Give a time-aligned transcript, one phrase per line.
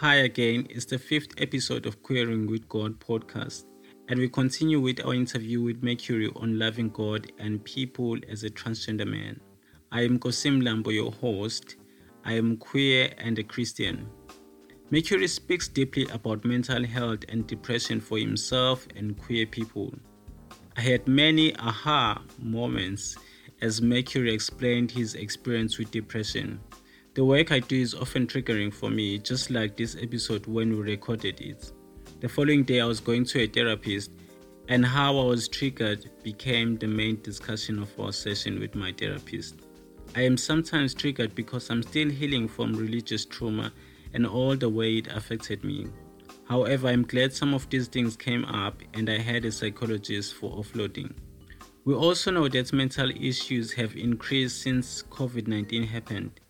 [0.00, 3.66] Hi again, it's the fifth episode of Queering with God podcast,
[4.08, 8.48] and we continue with our interview with Mercury on loving God and people as a
[8.48, 9.38] transgender man.
[9.92, 11.76] I am Nkosi Mlambo, your host.
[12.24, 14.08] I am queer and a Christian.
[14.90, 19.92] Mercury speaks deeply about mental health and depression for himself and queer people.
[20.78, 23.18] I had many aha moments
[23.60, 26.58] as Mercury explained his experience with depression.
[27.20, 30.78] The work I do is often triggering for me, just like this episode when we
[30.78, 31.70] recorded it.
[32.20, 34.10] The following day, I was going to a therapist,
[34.68, 39.56] and how I was triggered became the main discussion of our session with my therapist.
[40.16, 43.70] I am sometimes triggered because I'm still healing from religious trauma
[44.14, 45.88] and all the way it affected me.
[46.48, 50.56] However, I'm glad some of these things came up and I had a psychologist for
[50.56, 51.12] offloading.
[51.84, 56.40] We also know that mental issues have increased since COVID 19 happened.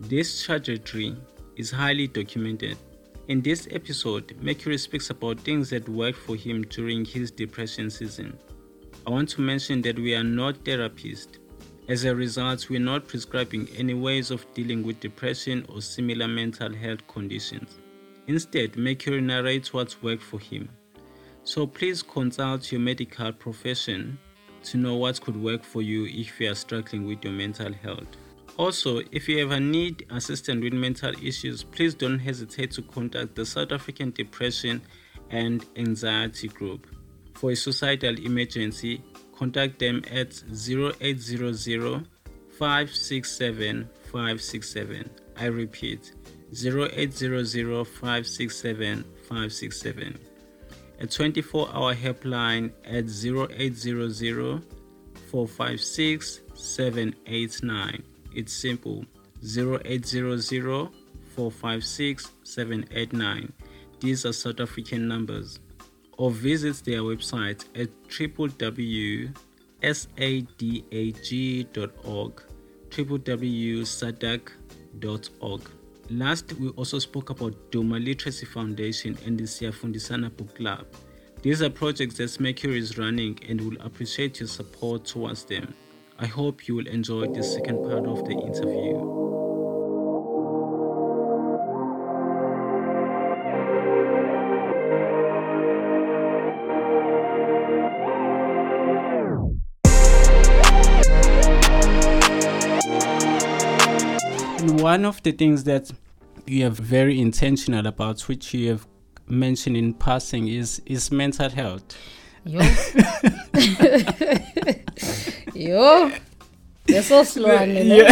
[0.00, 1.16] This trajectory
[1.56, 2.78] is highly documented.
[3.26, 8.38] In this episode, Mercury speaks about things that worked for him during his depression season.
[9.06, 11.38] I want to mention that we are not therapists.
[11.88, 16.72] As a result, we're not prescribing any ways of dealing with depression or similar mental
[16.72, 17.78] health conditions.
[18.28, 20.68] Instead, Mercury narrates what's worked for him.
[21.42, 24.16] So please consult your medical profession
[24.62, 28.06] to know what could work for you if you are struggling with your mental health.
[28.58, 33.46] Also, if you ever need assistance with mental issues, please don't hesitate to contact the
[33.46, 34.82] South African Depression
[35.30, 36.88] and Anxiety Group.
[37.34, 39.00] For a suicidal emergency,
[39.36, 42.04] contact them at 0800
[42.58, 45.10] 567 567.
[45.36, 46.12] I repeat
[46.52, 50.18] 0800 567 567.
[50.98, 54.64] A 24 hour helpline at 0800
[55.30, 58.02] 456 789.
[58.38, 59.04] It's simple
[59.42, 60.90] 0800
[61.34, 63.52] 456 789.
[63.98, 65.58] These are South African numbers.
[66.18, 69.32] Or visit their website at www.sadag.org,
[72.90, 75.62] www.sadag.org.
[76.10, 80.86] Last, we also spoke about Duma Literacy Foundation and the Siyafundisana Book Club.
[81.42, 85.74] These are projects that Mercury is running and will appreciate your support towards them.
[86.20, 89.18] I hope you will enjoy the second part of the interview.
[104.82, 105.90] one of the things that
[106.46, 108.86] you are very intentional about, which you have
[109.28, 111.96] mentioned in passing, is is mental health.
[112.48, 112.60] Yo.
[115.54, 116.10] Yo.
[116.88, 117.84] Eso silwane.
[117.84, 118.08] Yeah.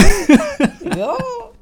[0.94, 1.52] Yo.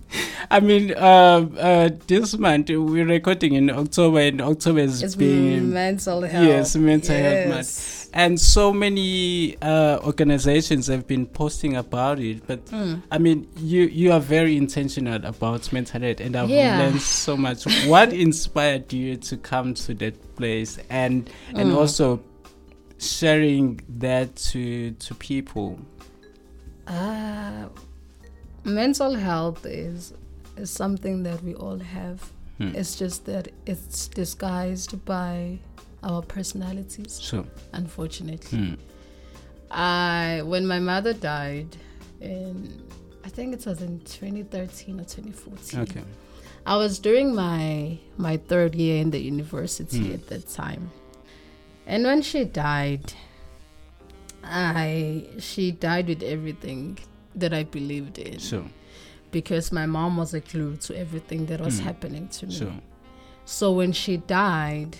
[0.50, 5.72] I mean, uh, uh, this month we're recording in October, and October is it's being
[5.72, 6.46] mental health.
[6.46, 7.22] Yes, mental yes.
[7.22, 12.44] health month, and so many uh, organizations have been posting about it.
[12.44, 13.00] But mm.
[13.08, 16.78] I mean, you you are very intentional about mental health, and I've yeah.
[16.78, 17.64] learned so much.
[17.86, 21.76] what inspired you to come to that place, and and mm.
[21.76, 22.20] also
[23.06, 25.78] sharing that to to people?
[26.86, 27.68] Uh,
[28.64, 30.12] mental health is
[30.56, 32.20] is something that we all have.
[32.58, 32.68] Hmm.
[32.74, 35.58] It's just that it's disguised by
[36.02, 37.20] our personalities.
[37.20, 37.44] Sure.
[37.72, 38.58] Unfortunately.
[38.58, 38.74] Hmm.
[39.70, 41.76] I when my mother died
[42.20, 42.82] in
[43.24, 45.80] I think it was in 2013 or 2014.
[45.80, 46.02] Okay.
[46.66, 50.14] I was during my my third year in the university Hmm.
[50.14, 50.90] at that time.
[51.86, 53.12] And when she died,
[54.42, 56.98] I she died with everything
[57.34, 58.38] that I believed in.
[58.38, 58.64] Sure.
[59.30, 61.84] Because my mom was a clue to everything that was Mm.
[61.84, 62.54] happening to me.
[62.54, 62.72] Sure.
[63.44, 64.96] So when she died,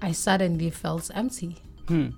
[0.00, 1.56] I suddenly felt empty.
[1.88, 2.08] Hmm.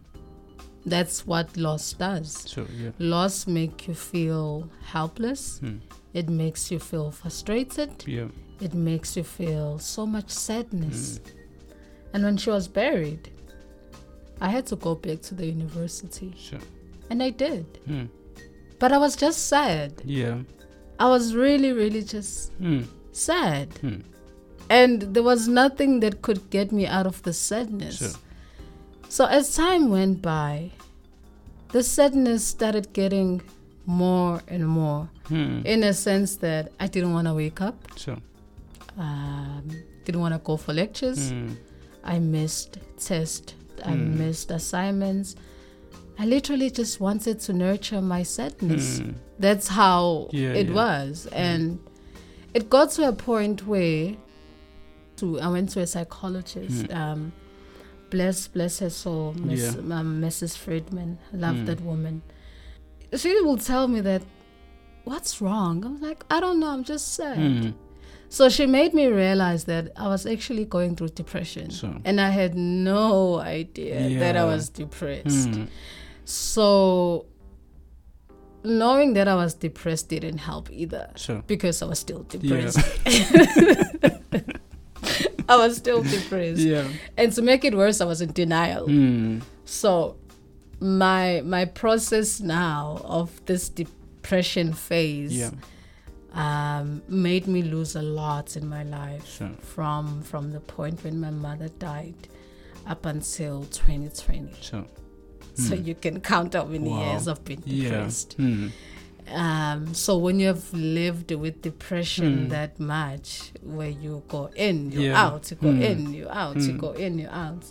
[0.84, 2.47] That's what loss does.
[2.48, 2.66] Sure.
[2.81, 2.91] Yeah.
[2.98, 5.59] Loss make you feel helpless.
[5.59, 5.78] Hmm.
[6.15, 8.04] It makes you feel frustrated.
[8.06, 8.28] Yeah.
[8.60, 11.18] It makes you feel so much sadness.
[11.18, 11.30] Hmm.
[12.15, 13.30] And when she was buried,
[14.41, 16.34] I had to go back to the university.
[16.38, 16.59] Sure.
[17.10, 17.65] And I did.
[17.86, 18.04] Hmm.
[18.78, 19.92] But I was just sad.
[20.04, 20.38] Yeah.
[20.98, 22.83] I was really, really just Hmm.
[23.12, 23.68] sad.
[23.80, 24.00] Hmm.
[24.68, 27.98] And there was nothing that could get me out of the sadness.
[27.98, 28.10] Sure.
[29.09, 30.71] So as time went by,
[31.72, 33.41] the sadness started getting
[33.86, 35.60] more and more Hmm.
[35.65, 38.18] in a sense that I didn't want to wake up, Sure.
[38.98, 39.62] um,
[40.04, 41.30] didn't want to go for lectures.
[41.30, 41.53] Hmm.
[42.04, 44.18] I missed tests, I Hmm.
[44.18, 45.36] missed assignments.
[46.18, 48.98] I literally just wanted to nurture my sadness.
[48.98, 49.10] Hmm.
[49.38, 50.74] That's how Yeah, it yeah.
[50.74, 51.26] was.
[51.32, 51.78] And
[52.54, 54.16] it got to a point where
[55.16, 56.90] to I went to a psychologist.
[56.92, 57.32] Um,
[58.10, 59.98] bless bless her soul, Miss, Yeah.
[59.98, 60.56] um, Mrs.
[60.56, 61.18] Friedman.
[61.32, 61.66] Love Mm.
[61.66, 62.22] that woman.
[63.14, 64.22] She will tell me that
[65.04, 65.84] what's wrong.
[65.84, 66.68] I'm like I don't know.
[66.68, 67.74] I'm just sad.
[68.28, 71.94] So she made me realize that I was actually going through depression, So.
[72.04, 75.50] and I had no idea that I was depressed.
[75.50, 75.68] Mm.
[76.24, 77.26] So
[78.64, 81.08] knowing that I was depressed didn't help either
[81.46, 82.38] because I was still Yeah.
[82.38, 82.78] depressed.
[85.48, 86.60] I was still depressed.
[86.60, 86.88] Yeah.
[87.16, 88.88] And to make it worse, I was in denial.
[88.88, 89.42] Mm.
[89.64, 90.16] So
[90.80, 95.50] my my process now of this depression phase Yeah.
[96.36, 99.50] Um, made me lose a lot in my life Sure.
[99.60, 102.28] from from the point when my mother died
[102.86, 104.53] up until 2020.
[104.60, 104.84] So.
[105.54, 105.86] So Mm.
[105.86, 107.00] you can count how many Wow.
[107.12, 107.83] years I've been Yeah.
[107.91, 108.36] depressed.
[108.38, 108.71] Mm.
[109.33, 112.48] Um, so when you have lived with depression Mm.
[112.50, 115.24] that much, where you go in, you're Yeah.
[115.27, 117.65] out, you go in, you're out, you go in, you're out.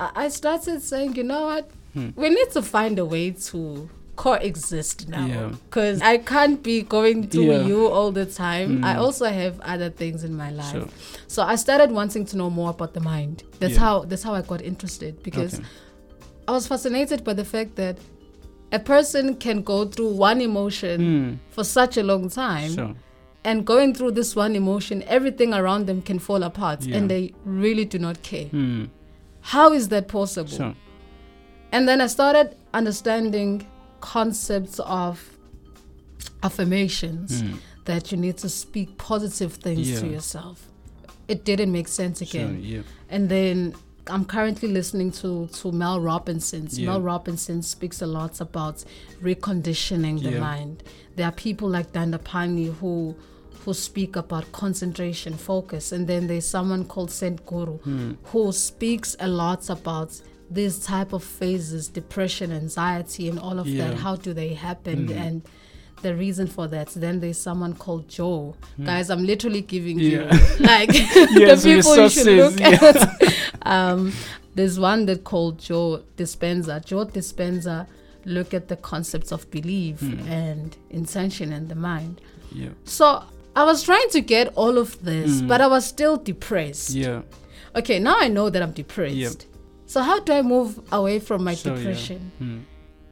[0.00, 1.70] I, started saying, you know what?
[1.94, 7.42] We need to find a way to coexist now because I can't be going to
[7.42, 7.66] Yeah.
[7.66, 8.84] you all the time.
[8.84, 8.98] I Mm.
[8.98, 10.72] also have other things in my life.
[10.72, 10.88] So.
[11.28, 13.42] So I started wanting to know more about the mind.
[13.58, 13.80] That's Yeah.
[13.80, 15.64] how that's how I got interested because Okay.
[16.46, 17.96] I was fascinated by the fact that
[18.70, 21.38] a person can go through one emotion Mm.
[21.54, 22.94] for such a long time So.
[23.44, 26.96] and going through this one emotion everything around them can fall apart Yeah.
[26.96, 28.88] and they really do not care Mm.
[29.40, 30.74] how is that possible So.
[31.72, 33.66] and then i started understanding
[34.02, 35.14] concepts of
[36.42, 37.58] affirmations Mm.
[37.84, 40.68] that you need to speak positive things to yourself
[41.28, 42.82] it didn't make sense again Yeah.
[43.08, 43.74] and then
[44.08, 46.66] I'm currently listening to to Mel Robinson.
[46.72, 46.86] Yeah.
[46.86, 48.84] Mel Robinson speaks a lot about
[49.22, 50.40] reconditioning the Yeah.
[50.40, 50.82] mind.
[51.14, 53.14] There are people like Dandapani who
[53.64, 58.16] who speak about concentration, focus, and then there's someone called Sadhguru Mm.
[58.32, 60.10] who speaks a lot about
[60.52, 63.88] these type of phases, depression, anxiety, and all of Yeah.
[63.88, 63.98] that.
[63.98, 65.08] How do they happen?
[65.08, 65.16] Mm.
[65.16, 65.42] And
[66.02, 66.88] the reason for that.
[66.88, 68.54] Then there's someone called Joe.
[68.82, 69.98] Guys, I'm literally giving.
[69.98, 70.10] Yeah.
[70.10, 70.18] you
[70.66, 72.78] like the people you should look yeah.
[72.82, 73.34] at.
[73.62, 74.12] um,
[74.54, 76.84] there's one that called Joe Dispenza.
[76.84, 77.86] Joe Dispenza
[78.24, 80.28] look at the concepts of belief Hmm.
[80.28, 82.20] and intention in the mind.
[82.52, 82.68] Yeah.
[82.84, 83.24] So
[83.56, 85.48] I was trying to get all of this, Mm.
[85.48, 86.90] but I was still depressed.
[86.90, 87.22] Yeah.
[87.74, 89.14] Okay, now I know that I'm depressed.
[89.16, 89.30] Yeah.
[89.92, 91.76] So how do I move away from my So, yeah.
[91.76, 92.32] depression?
[92.40, 92.60] Mm.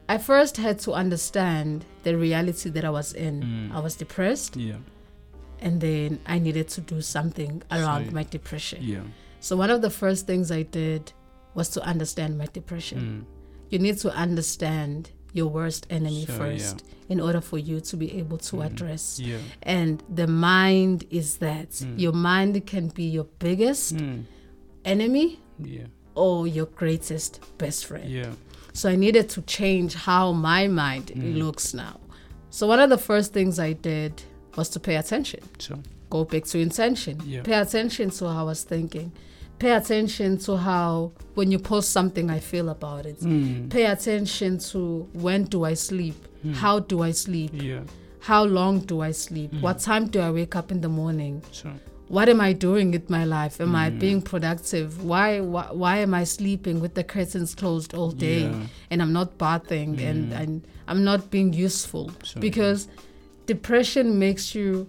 [0.09, 3.35] I first had to understand the reality that I was in.
[3.43, 3.75] Mm.
[3.75, 4.77] I was depressed, Yeah.
[5.59, 8.79] and then I needed to do something around So, my depression.
[8.81, 9.03] Yeah.
[9.39, 11.13] So one of the first things I did
[11.53, 12.99] was to understand my depression.
[12.99, 13.21] Mm.
[13.71, 18.07] You need to understand your worst enemy Sure, first in order for you to be
[18.21, 18.65] able to Mm.
[18.65, 19.19] address.
[19.19, 19.37] Yeah.
[19.61, 21.99] And the mind is that Mm.
[21.99, 24.23] your mind can be your biggest Mm.
[24.83, 25.87] enemy Yeah.
[26.15, 28.09] Or your greatest best friend.
[28.09, 28.31] Yeah.
[28.73, 31.37] So I needed to change how my mind Mm.
[31.37, 31.99] looks now.
[32.49, 34.21] So one of the first things I did
[34.55, 35.41] was to pay attention.
[35.59, 35.79] So.
[36.09, 37.21] Go back to intention.
[37.25, 37.41] Yeah.
[37.43, 39.11] Pay attention to how I was thinking.
[39.59, 43.19] Pay attention to how when you post something I feel about it.
[43.21, 43.69] Mm.
[43.69, 46.15] Pay attention to when do I sleep?
[46.45, 46.55] Mm.
[46.55, 47.51] How do I sleep?
[47.53, 47.81] Yeah.
[48.19, 49.51] How long do I sleep?
[49.53, 49.61] Mm.
[49.61, 51.43] What time do I wake up in the morning?
[51.51, 51.71] So.
[52.15, 53.55] What am I doing with my life?
[53.65, 53.99] Am I Mm.
[54.03, 54.87] being productive?
[55.11, 58.67] Why, why why am I sleeping with the curtains closed all day Yeah.
[58.91, 60.39] and I'm not bathing and, Mm.
[60.41, 60.51] and
[60.89, 62.05] I'm not being useful?
[62.29, 62.79] So, because
[63.53, 64.87] depression makes you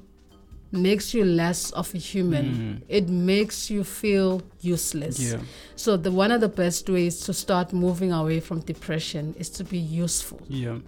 [0.91, 2.47] makes you less of a human.
[2.47, 2.83] Mm.
[2.99, 4.41] It makes you feel
[4.77, 5.17] useless.
[5.21, 5.41] Yeah.
[5.77, 9.63] So the one of the best ways to start moving away from depression is to
[9.65, 10.41] be useful.
[10.49, 10.79] Yeah.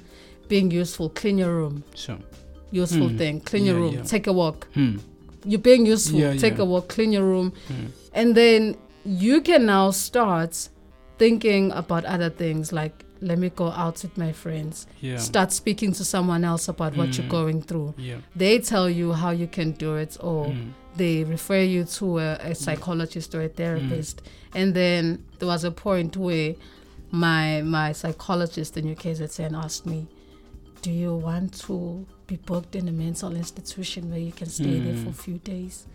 [0.49, 1.77] Being useful, clean your room.
[1.95, 2.13] So.
[2.73, 3.19] Useful Mm.
[3.19, 4.03] thing, clean your room, yeah.
[4.15, 4.59] take a walk.
[4.75, 4.99] Mm.
[5.45, 6.63] You're being useful, Yeah, take yeah.
[6.63, 7.53] a walk, clean your room.
[7.69, 7.91] Mm.
[8.15, 10.69] And then you can now start
[11.19, 14.87] thinking about other things like let me go out with my friends.
[15.01, 15.17] Yeah.
[15.17, 17.31] Start speaking to someone else about what you're Mm.
[17.31, 17.95] going through.
[17.97, 18.17] Yeah.
[18.37, 20.73] They tell you how you can do it or Mm.
[20.97, 24.21] they refer you to a, a psychologist or a therapist.
[24.55, 26.55] And then there was a point where
[27.11, 30.07] my my psychologist in UKZN asked me,
[30.83, 34.95] Do you want to be booked in a mental institution where you can stay there
[34.97, 35.17] for a Mm.
[35.17, 35.87] few days?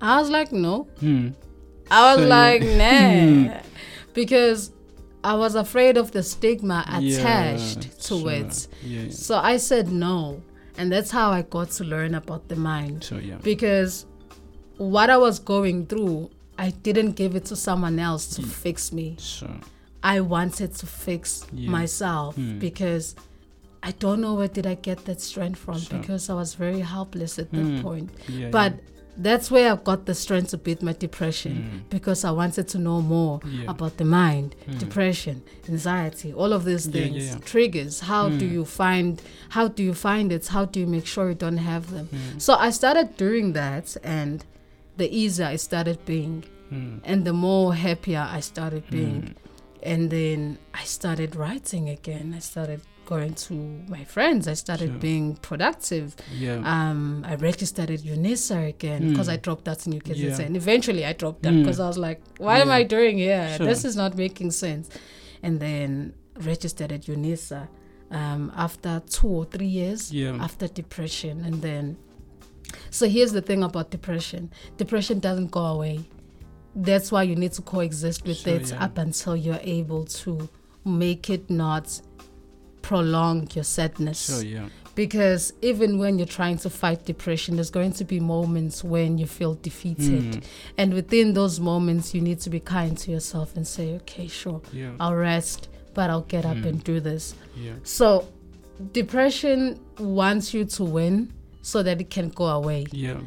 [0.00, 0.86] I was like, No.
[1.00, 1.34] Mm.
[1.90, 3.60] I was So like, nah.
[4.14, 4.70] because
[5.22, 8.30] I was afraid of the stigma Yeah, attached to sure.
[8.30, 8.68] it.
[8.84, 9.02] Yeah.
[9.02, 9.10] yeah.
[9.10, 10.42] So I said no.
[10.76, 13.04] And that's how I got to learn about the mind.
[13.04, 13.36] So yeah.
[13.42, 14.06] Because
[14.76, 18.48] what I was going through, I didn't give it to someone else to Mm.
[18.48, 19.16] fix me.
[19.18, 19.48] So.
[20.02, 21.70] I wanted to fix Yeah.
[21.70, 22.58] myself Mm.
[22.60, 23.14] because
[23.88, 25.98] I don't know where did I get that strength from Sure.
[25.98, 27.82] because I was very helpless at that Mm.
[27.82, 28.10] point.
[28.28, 28.48] Yeah.
[28.50, 28.72] But
[29.28, 31.54] that's where I got the strength to beat my depression
[31.96, 33.62] because I wanted to know more Mm.
[33.62, 33.70] Yeah.
[33.74, 34.48] about the mind,
[34.84, 35.36] depression,
[35.68, 37.38] anxiety, all of these Yeah, yeah, things, yeah.
[37.52, 37.94] triggers.
[38.12, 38.52] How do Mm.
[38.56, 39.22] you find?
[39.56, 40.46] How do you find it?
[40.56, 42.08] How do you make sure you don't have them?
[42.10, 42.40] Mm.
[42.46, 44.36] So I started doing that, and
[44.96, 47.00] the easier I started being, Mm.
[47.04, 49.34] and the more happier I started being, Mm.
[49.92, 52.26] and then I started writing again.
[52.34, 53.52] I started going to
[53.88, 54.48] my friends.
[54.48, 54.98] I started Sure.
[54.98, 56.14] being productive.
[56.38, 56.60] Yeah.
[56.64, 59.32] Um, I registered at UNISA again because Mm.
[59.32, 60.38] I dropped out in UKZN.
[60.38, 60.46] Yeah.
[60.46, 61.62] And eventually I dropped out Mm.
[61.62, 63.54] because I was like, what am I doing here?
[63.56, 63.66] Sure.
[63.66, 64.88] This is not making sense.
[65.42, 67.68] And then registered at UNISA
[68.10, 70.36] um, after two or three years Yeah.
[70.40, 71.44] after depression.
[71.44, 71.96] And then,
[72.90, 76.00] so here's the thing about depression depression doesn't go away.
[76.76, 78.84] That's why you need to coexist with Sure, it yeah.
[78.84, 80.48] up until you're able to
[80.84, 82.00] make it not
[82.88, 84.44] prolong your sadness Sure.
[84.56, 84.68] Yeah.
[85.02, 89.26] because even when you're trying to fight depression there's going to be moments when you
[89.38, 90.42] feel defeated Mm.
[90.80, 94.60] and within those moments you need to be kind to yourself and say okay sure
[94.80, 94.92] Yeah.
[95.02, 95.60] i'll rest
[95.96, 96.66] but i'll get up Mm.
[96.68, 97.24] and do this
[97.66, 97.76] Yeah.
[97.82, 98.06] so
[98.98, 103.18] depression wants you to win so that it can go away Yeah.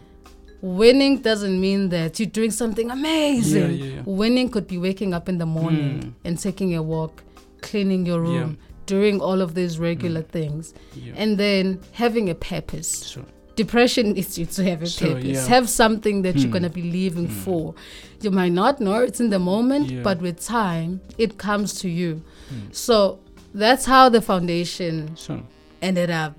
[0.61, 4.01] winning doesn't mean that you're doing something amazing Yeah, yeah, yeah.
[4.05, 6.13] winning could be waking up in the morning Mm.
[6.25, 7.23] and taking a walk
[7.61, 8.57] cleaning your room
[8.87, 11.13] doing all of these regular things Yeah.
[11.21, 12.91] and then having a purpose.
[13.11, 13.25] Sure.
[13.55, 15.25] Depression needs you to have a Sure, purpose.
[15.25, 15.47] yeah.
[15.55, 16.53] Have something that you're Hmm.
[16.53, 17.39] gonna be living Hmm.
[17.45, 17.75] for.
[18.21, 20.01] You might not know it's in the moment, Yeah.
[20.03, 22.21] but with time, it comes to you.
[22.49, 22.55] Hmm.
[22.71, 23.19] So
[23.53, 25.41] that's how the foundation Sure.
[25.81, 26.37] ended up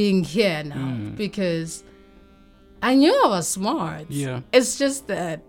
[0.00, 1.14] being here now Hmm.
[1.16, 1.84] because
[2.82, 4.06] I knew I was smart.
[4.08, 4.40] Yeah.
[4.52, 5.42] It's just that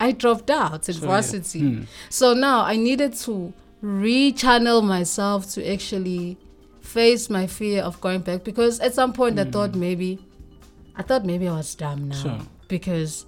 [0.00, 1.60] I dropped out in varsity.
[1.60, 1.86] Mm.
[2.08, 6.36] So now I needed to rechannel myself to actually
[6.80, 10.18] face my fear of going back because at some point I thought maybe
[10.96, 12.22] I thought maybe I was dumb now Mm.
[12.22, 12.40] Sure.
[12.66, 13.26] because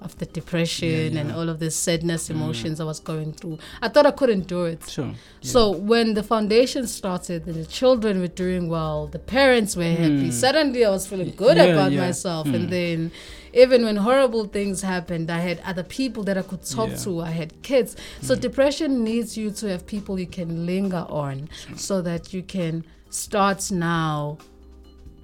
[0.00, 3.58] of the depression Yeah, and all of the sadness emotions I was going through.
[3.82, 4.88] I thought I couldn't do it.
[4.88, 5.04] Sure.
[5.08, 5.12] Yeah.
[5.42, 10.28] So when the foundation started, and the children were doing well, the parents were happy.
[10.28, 10.32] Mm.
[10.32, 12.00] Suddenly, I was feeling good Yeah, about yeah.
[12.06, 12.46] myself.
[12.46, 12.54] Mm.
[12.54, 13.12] And then,
[13.52, 16.96] even when horrible things happened, I had other people that I could talk Yeah.
[17.04, 17.20] to.
[17.20, 17.96] I had kids.
[18.22, 18.40] So Mm.
[18.40, 23.70] depression needs you to have people you can linger on, so that you can start
[23.70, 24.38] now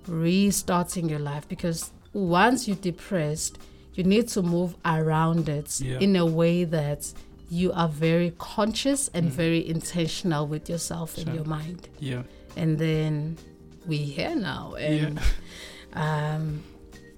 [0.06, 1.48] restarting your life.
[1.48, 3.58] Because once you're depressed,
[3.94, 5.98] you need to move around it Yeah.
[6.00, 7.12] in a way that
[7.50, 11.34] you are very conscious and very intentional with yourself and Mm.
[11.34, 11.88] Your mind.
[12.00, 12.22] yeah.
[12.56, 13.36] And then
[13.86, 14.74] we're here now.
[14.74, 15.20] And
[15.94, 16.62] um,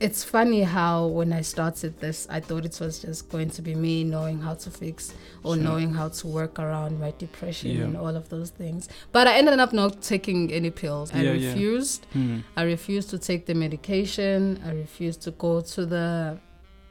[0.00, 3.74] it's funny how when I started this, I thought it was just going to be
[3.74, 5.12] me knowing how to fix
[5.42, 5.64] or Sure.
[5.64, 7.84] knowing how to work around my depression Yeah.
[7.84, 8.88] and all of those things.
[9.12, 11.10] But I ended up not taking any pills.
[11.12, 11.48] I Yeah, yeah.
[11.50, 12.06] refused.
[12.14, 12.44] Mm.
[12.56, 14.60] I refused to take the medication.
[14.64, 16.38] I refused to go to the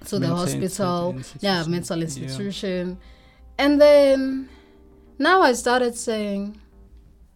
[0.05, 1.15] to the hospital.
[1.39, 2.03] Yeah, mental Yeah.
[2.03, 2.97] institution.
[3.57, 4.47] And then
[5.17, 6.57] now I started saying,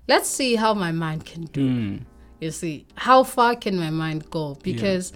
[0.08, 1.62] let's see how my mind can do.
[1.68, 2.00] Mm.
[2.40, 4.58] You see, how far can my mind go?
[4.62, 5.12] Because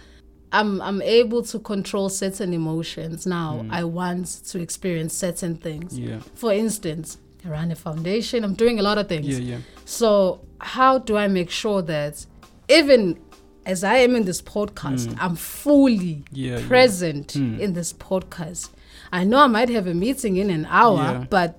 [0.59, 3.49] I'm I'm able to control certain emotions now.
[3.63, 3.71] Mm.
[3.79, 5.89] I want to experience certain things.
[5.99, 6.19] Yeah.
[6.41, 8.43] For instance, I run a foundation.
[8.45, 9.27] I'm doing a lot of things.
[9.27, 9.39] Yeah.
[9.51, 9.57] Yeah.
[9.85, 10.41] So,
[10.73, 12.25] how do I make sure that
[12.69, 13.19] even
[13.65, 15.17] as I am in this podcast, Mm.
[15.23, 16.59] I'm fully Yeah.
[16.59, 16.67] yeah.
[16.67, 17.59] present Mm.
[17.59, 18.69] in this podcast?
[19.11, 21.25] I know I might have a meeting in an hour, Yeah.
[21.29, 21.49] but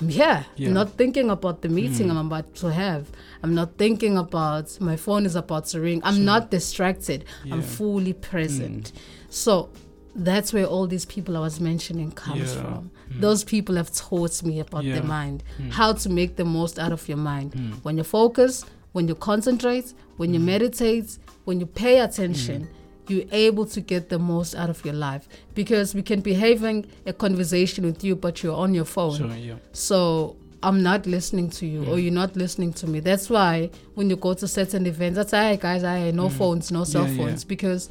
[0.00, 0.10] I'm.
[0.10, 0.44] Yeah.
[0.58, 2.10] I'm not thinking about the meeting Mm.
[2.16, 3.10] I'm about to have.
[3.42, 6.00] I'm not thinking about my phone is about to ring.
[6.04, 6.24] I'm Sure.
[6.24, 7.24] not distracted.
[7.50, 7.64] I'm Mm.
[7.64, 8.92] fully present.
[9.28, 9.68] So
[10.14, 12.62] that's where all these people I was mentioning comes Yeah.
[12.62, 12.90] from.
[13.12, 13.20] Mm.
[13.20, 14.96] Those people have taught me about Yeah.
[15.00, 15.70] the mind, Mm.
[15.72, 17.52] how to make the most out of your mind.
[17.52, 17.72] Mm.
[17.84, 22.68] When you focus, when you concentrate, when you meditate, when you pay attention,
[23.10, 25.28] you're able to get the most out of your life.
[25.54, 29.16] Because we can be having a conversation with you, but you're on your phone.
[29.18, 29.34] Sure.
[29.36, 29.54] Yeah.
[29.72, 33.00] So I'm not listening to you, or you're not listening to me.
[33.00, 36.32] That's why when you go to certain events, that's hey guys, I no Mm.
[36.32, 37.88] phones, no cell Yeah, phones, because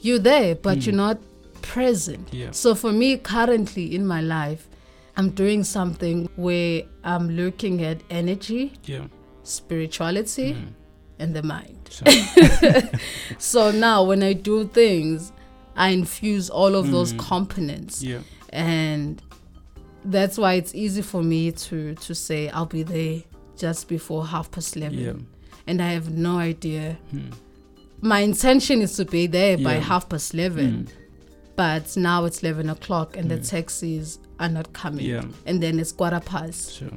[0.00, 0.86] you're there, but Mm.
[0.86, 1.18] you're not
[1.62, 2.28] present.
[2.52, 4.68] So for me, currently in my life,
[5.16, 9.06] I'm doing something where I'm looking at energy, Yeah.
[9.42, 10.72] spirituality, Mm.
[11.18, 11.78] And the mind.
[11.90, 12.06] Sure.
[13.38, 15.32] So now when I do things,
[15.76, 17.18] I infuse all of those Mm.
[17.18, 18.18] components yeah.
[18.52, 19.22] and
[20.04, 23.22] that's why it's easy for me to to say I'll be there
[23.56, 25.12] just before half past eleven, Yeah.
[25.66, 26.96] and I have no idea.
[27.14, 27.32] Mm.
[28.00, 30.88] My intention is to be there by half past eleven, Mm.
[31.56, 33.48] but now it's eleven o'clock and the Mm.
[33.50, 35.24] taxis are not coming, Yeah.
[35.46, 36.74] and then it's quarter past.
[36.76, 36.90] Sure.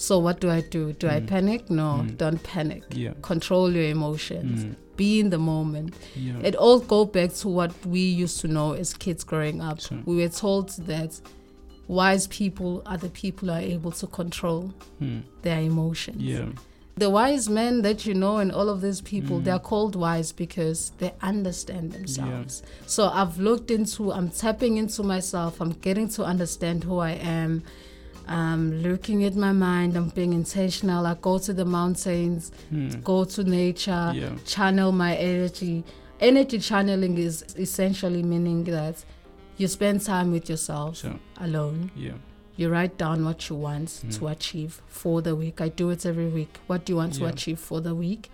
[0.00, 0.92] So what do I do?
[0.92, 1.26] Do I Mm.
[1.26, 1.70] panic?
[1.70, 2.16] No, Mm.
[2.16, 2.84] don't panic.
[2.94, 3.12] Yeah.
[3.22, 4.64] Control your emotions.
[4.64, 4.76] Mm.
[4.96, 5.94] be in the moment.
[6.16, 6.40] Yeah.
[6.42, 9.80] It all go back to what we used to know as kids growing up.
[9.80, 9.98] Sure.
[10.04, 11.20] We were told that
[11.86, 15.18] wise people are the people who are able to control Hmm.
[15.42, 16.20] their emotions.
[16.20, 16.46] Yeah.
[16.96, 19.44] The wise men that you know and all of these people, Mm.
[19.44, 22.62] they're called wise because they understand themselves.
[22.86, 27.62] So I've looked into, I'm tapping into myself, I'm getting to understand who I am.
[28.28, 31.06] I'm looking at my mind, I'm being intentional.
[31.06, 32.90] I go to the mountains, Hmm.
[33.02, 34.30] go to nature, Yeah.
[34.44, 35.84] channel my energy.
[36.20, 39.04] Energy channeling is essentially meaning that
[39.56, 41.04] you spend time with yourself
[41.40, 41.90] alone.
[41.96, 42.12] Yeah.
[42.56, 44.18] You write down what you want Mm.
[44.18, 45.60] to achieve for the week.
[45.60, 46.58] I do it every week.
[46.66, 48.30] What do you want to achieve for the week?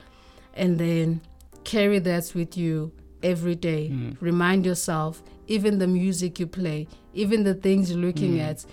[0.57, 1.21] And then
[1.63, 2.91] carry that with you
[3.23, 3.91] every day.
[3.93, 4.17] Mm.
[4.21, 8.41] Remind yourself, even the music you play, even the things you're looking Mm.
[8.49, 8.65] at,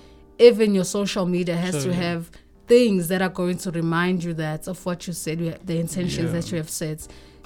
[0.42, 1.96] even your social media has to yeah.
[1.96, 2.32] have
[2.68, 6.40] things that are going to remind you that of what you said, the intentions Yeah.
[6.40, 7.02] that you have said.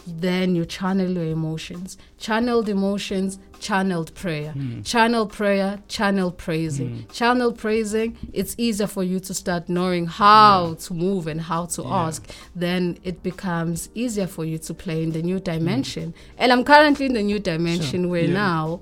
[0.08, 1.98] Then you channel your emotions.
[2.20, 4.52] Channeled emotions, channeled prayer.
[4.52, 4.84] Hmm.
[4.84, 6.90] Channel prayer, channel praising.
[7.08, 7.12] Mm.
[7.12, 10.75] Channel praising, it's easier for you to start knowing how Yeah.
[10.86, 12.06] to move and how to Yeah.
[12.06, 12.30] ask.
[12.56, 15.44] Then it becomes easier for you to play in the new Mm.
[15.54, 16.14] dimension.
[16.38, 18.12] And I'm currently in the new dimension Sure.
[18.12, 18.82] where now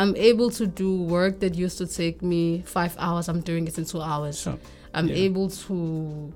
[0.00, 0.88] I'm able to do
[1.18, 3.28] work that used to take me five hours.
[3.28, 4.40] I'm doing it in two hours.
[4.40, 4.58] Sure.
[4.94, 5.26] I'm Yeah.
[5.26, 6.32] able to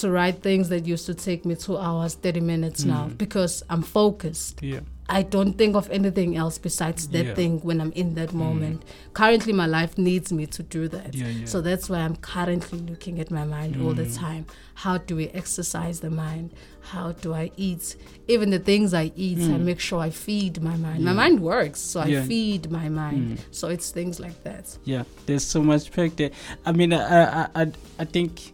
[0.00, 3.18] to write things that used to take me two hours, 30 minutes now Mm.
[3.18, 4.54] because I'm focused.
[4.62, 4.80] Yeah.
[5.10, 7.34] I don't think of anything else besides that Yeah.
[7.34, 8.34] thing when I'm in that Mm.
[8.34, 8.82] moment.
[9.14, 11.14] Currently, my life needs me to do that.
[11.14, 11.28] Yeah.
[11.28, 11.46] Yeah.
[11.46, 14.16] So that's why I'm currently looking at my mind all the Mm.
[14.16, 14.46] time.
[14.74, 16.52] How do we exercise the mind?
[16.92, 17.96] How do I eat?
[18.28, 19.64] Even the things I eat, I Mm.
[19.64, 21.02] make sure I feed my mind.
[21.04, 23.38] My mind works, so I feed my mind.
[23.38, 23.44] Mm.
[23.50, 24.76] So it's things like that.
[24.84, 26.30] Yeah, there's so much back there.
[26.66, 28.52] I mean, I, I, I, I think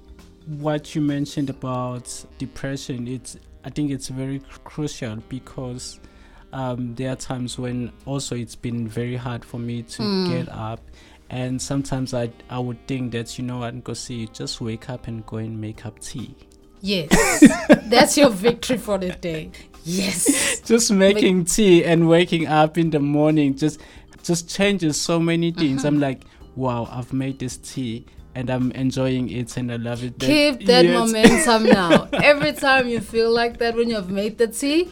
[0.60, 2.06] what you mentioned about
[2.38, 5.98] depression, it's, I think it's very cr- crucial because
[6.54, 10.28] um, there are times when also it's been very hard for me to Mm.
[10.28, 10.80] get up.
[11.30, 15.08] And sometimes I, I would think that, you know what, go see, just wake up
[15.08, 16.34] and go and make up tea.
[16.80, 17.08] Yes,
[17.90, 19.50] that's your victory for the day.
[19.84, 20.60] Yes.
[20.64, 23.80] just making tea and waking up in the morning just
[24.22, 25.84] just changes so many things.
[25.84, 26.22] I'm like,
[26.56, 30.18] wow, I've made this tea and I'm enjoying it and I love it.
[30.18, 32.08] That- Keep that momentum now.
[32.12, 34.88] Every time you feel like that when you have made the tea,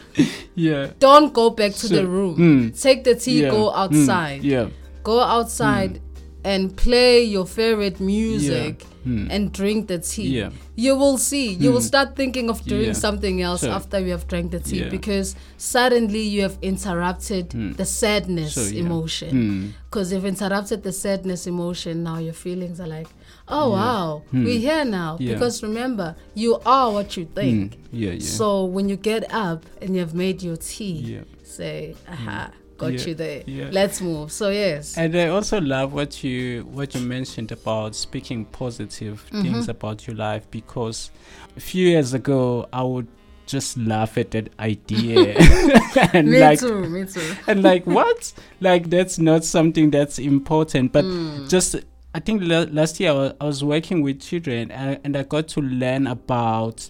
[0.55, 0.91] Yeah.
[0.99, 2.37] don't go back to So- the room.
[2.37, 4.43] Mm, Take the tea, yeah, go mm, outside.
[4.43, 4.67] yeah.
[5.03, 5.99] Go outside
[6.45, 10.27] and play your favorite music mm, and drink the tea.
[10.39, 10.49] yeah.
[10.75, 11.53] You will see.
[11.53, 11.93] You will Mm.
[11.93, 12.93] start thinking of doing Yeah.
[13.05, 14.89] something else after you have drank the tea Yeah.
[14.89, 17.77] because suddenly you have interrupted Mm.
[17.77, 18.79] the sadness yeah.
[18.81, 19.31] emotion.
[19.31, 23.07] Mm, Because you've interrupted the sadness emotion, now your feelings are like,
[23.47, 23.75] oh Yeah.
[23.75, 24.43] wow, Hmm.
[24.45, 25.17] we're here now.
[25.19, 25.33] Yeah.
[25.33, 27.73] Because remember, you are what you think.
[27.75, 28.19] mm, yeah, yeah.
[28.19, 31.19] So when you get up and you've made your tea, yeah.
[31.43, 33.05] say, aha, got Yeah.
[33.07, 33.43] you there.
[33.71, 34.31] Let's move.
[34.31, 34.97] So yes.
[34.97, 39.41] And I also love what you what you mentioned about speaking positive Mm-hmm.
[39.43, 41.11] things about your life because
[41.55, 43.07] a few years ago I would
[43.45, 45.35] just laugh at that idea
[46.13, 47.21] and me like too, me too.
[47.45, 51.49] and like what like that's not something that's important but Mm.
[51.49, 51.75] just
[52.13, 55.23] i think la- last year I wa- I was working with children and, and i
[55.23, 56.89] got to learn about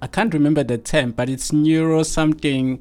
[0.00, 2.80] i can't remember the term but it's neuro something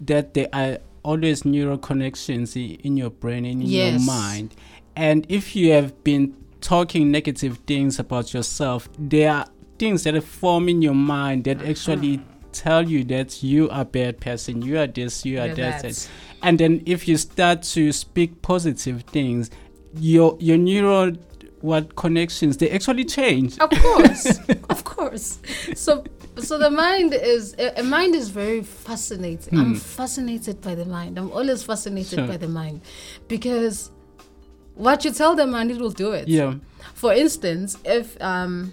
[0.00, 3.92] that there are always neural connections in your brain and in Yes.
[3.92, 4.54] your mind
[4.96, 9.46] and if you have been talking negative things about yourself there are
[9.78, 11.70] things that are forming your mind that uh-huh.
[11.70, 12.20] actually
[12.52, 16.08] tell you that you are a bad person you are this you are that
[16.42, 19.50] and then if you start to speak positive things
[19.98, 21.12] your your neural
[21.60, 25.38] what connections they actually change Of course, of course.
[25.74, 26.04] So,
[26.36, 29.58] so the mind is a a mind is very fascinating.
[29.58, 29.74] I'm Hmm.
[29.74, 31.18] fascinated by the mind.
[31.18, 32.26] I'm always fascinated Sure.
[32.28, 32.82] by the mind
[33.28, 33.90] because
[34.74, 36.28] what you tell the mind, it will do it.
[36.28, 36.54] yeah
[36.94, 38.72] For instance, if um,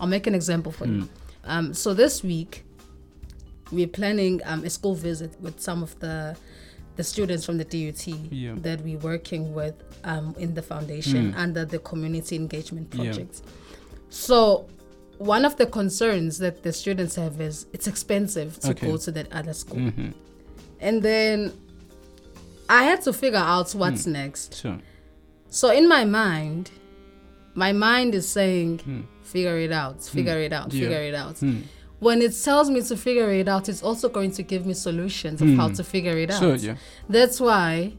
[0.00, 1.02] I'll make an example for you.
[1.02, 1.08] Mm.
[1.44, 2.64] Um, so this week
[3.72, 6.36] we're planning um, a school visit with some of the
[6.96, 8.54] the students from the DUT Yeah.
[8.58, 11.36] that we're working with um, in the foundation Mm.
[11.38, 13.12] under the community engagement Yeah.
[14.10, 14.68] So
[15.18, 18.86] one of the concerns that the students have is it's expensive to Okay.
[18.86, 19.78] go to that other school.
[19.90, 20.10] hmm
[20.80, 21.52] And then
[22.68, 24.54] I had to figure out what's next.
[24.62, 24.78] sure
[25.50, 26.70] So in my mind,
[27.54, 29.00] my mind is saying, Hmm.
[29.22, 30.80] figure it out, figure it out, Yeah.
[30.82, 31.36] figure it out.
[31.98, 32.04] Hmm.
[32.04, 35.40] When it tells me to figure it out, it's also going to give me solutions
[35.42, 35.74] of how Hmm.
[35.74, 36.40] to figure it out.
[36.40, 36.76] sure yeah
[37.08, 37.94] That's why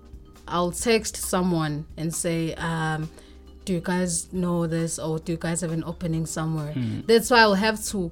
[0.47, 3.09] I'll text someone and say, um,
[3.65, 6.73] do you guys know this or do you guys have an opening somewhere?
[6.73, 6.99] Hmm.
[7.07, 8.11] That's why I'll have to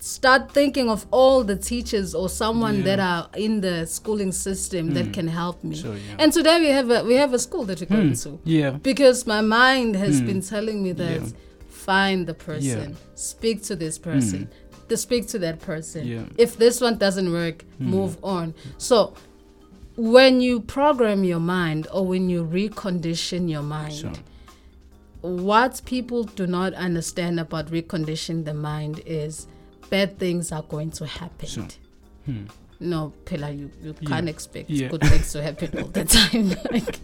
[0.00, 2.84] start thinking of all the teachers or someone Yeah.
[2.84, 5.76] that are in the schooling system that can help me.
[5.76, 6.16] Sure, yeah.
[6.18, 8.70] And today we have a we have a school that we're going to Yeah.
[8.82, 11.28] because my mind has been telling me that Yeah.
[11.68, 14.48] find the person, speak to this person,
[14.90, 16.06] to speak to that person.
[16.06, 16.24] Yeah.
[16.36, 17.86] If this one doesn't work, hmm.
[17.90, 18.54] move on.
[18.76, 19.14] So
[19.96, 24.12] when you program your mind or when you recondition your mind, Sure.
[25.22, 29.46] what people do not understand about reconditioning the mind is
[29.90, 31.48] bad things are going to happen.
[31.48, 31.68] Sure.
[32.26, 32.44] Hmm.
[32.82, 34.08] No, Pela, you, you Yeah.
[34.08, 34.88] can't expect Yeah.
[34.88, 36.48] good things to happen all the time.
[36.72, 36.98] like,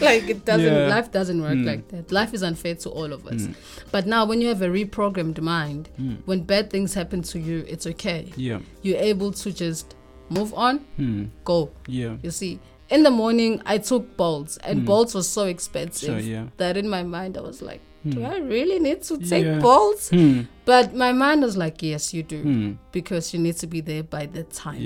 [0.00, 0.64] like it doesn't.
[0.72, 0.88] Yeah.
[0.88, 1.66] Life doesn't work Mm.
[1.66, 2.10] like that.
[2.10, 3.42] Life is unfair to all of us.
[3.42, 3.54] Mm.
[3.92, 6.16] But now, when you have a reprogrammed mind, Mm.
[6.24, 8.32] when bad things happen to you, it's okay.
[8.36, 8.60] Yeah.
[8.82, 9.94] You're able to just
[10.30, 11.24] move on, Hmm.
[11.44, 11.70] go.
[11.86, 12.16] Yeah.
[12.22, 14.86] You see, in the morning, I took bolts, and Mm.
[14.86, 16.26] bolts was so expensive.
[16.26, 16.46] Yeah.
[16.56, 18.26] that in my mind, I was like, do Hmm.
[18.26, 19.58] I really need to take Yeah.
[19.58, 20.08] bolts?
[20.10, 20.42] Hmm.
[20.64, 22.72] But my mind was like, yes, you do, Hmm.
[22.92, 24.80] because you need to be there by that time.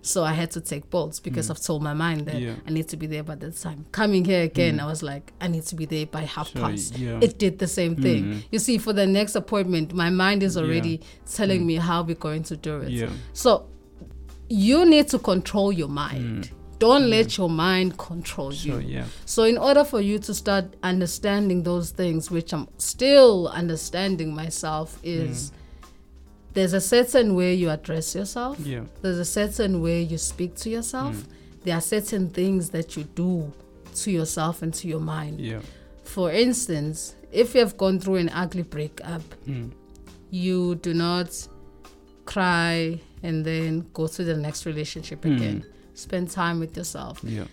[0.00, 1.50] So I had to take bolts because mm.
[1.52, 2.54] I've told my mind that Yeah.
[2.66, 3.86] I need to be there by that time.
[3.92, 4.82] Coming here again, mm.
[4.82, 6.98] I was like, I need to be there by half Sure, past.
[6.98, 7.18] yeah.
[7.20, 8.24] It did the same thing.
[8.24, 8.44] Mm.
[8.50, 10.62] You see, for the next appointment, my mind is Yeah.
[10.62, 11.00] already
[11.30, 11.66] telling mm.
[11.66, 12.90] me how we're going to do it.
[12.90, 13.10] Yeah.
[13.32, 13.66] So
[14.48, 16.50] you need to control your mind.
[16.78, 18.54] Don't let your mind control Mm.
[18.56, 18.80] Sure.
[18.80, 18.88] you.
[18.96, 19.04] Yeah.
[19.24, 24.98] So, in order for you to start understanding those things, which I'm still understanding myself,
[25.04, 25.52] is
[26.54, 28.66] there's a certain way you address yourself, Mm.
[28.66, 28.80] Yeah.
[29.02, 31.24] there's a certain way you speak to yourself,
[31.64, 33.52] there are certain things that you do
[33.94, 35.40] to yourself and to your mind.
[35.40, 35.60] Yeah.
[36.04, 39.68] For instance, if you have gone through an ugly breakup, Hmm.
[40.30, 41.28] you do not
[42.24, 45.32] cry and then go to the next relationship Hmm.
[45.36, 45.64] again.
[45.94, 47.44] Spend time with yourself Yeah.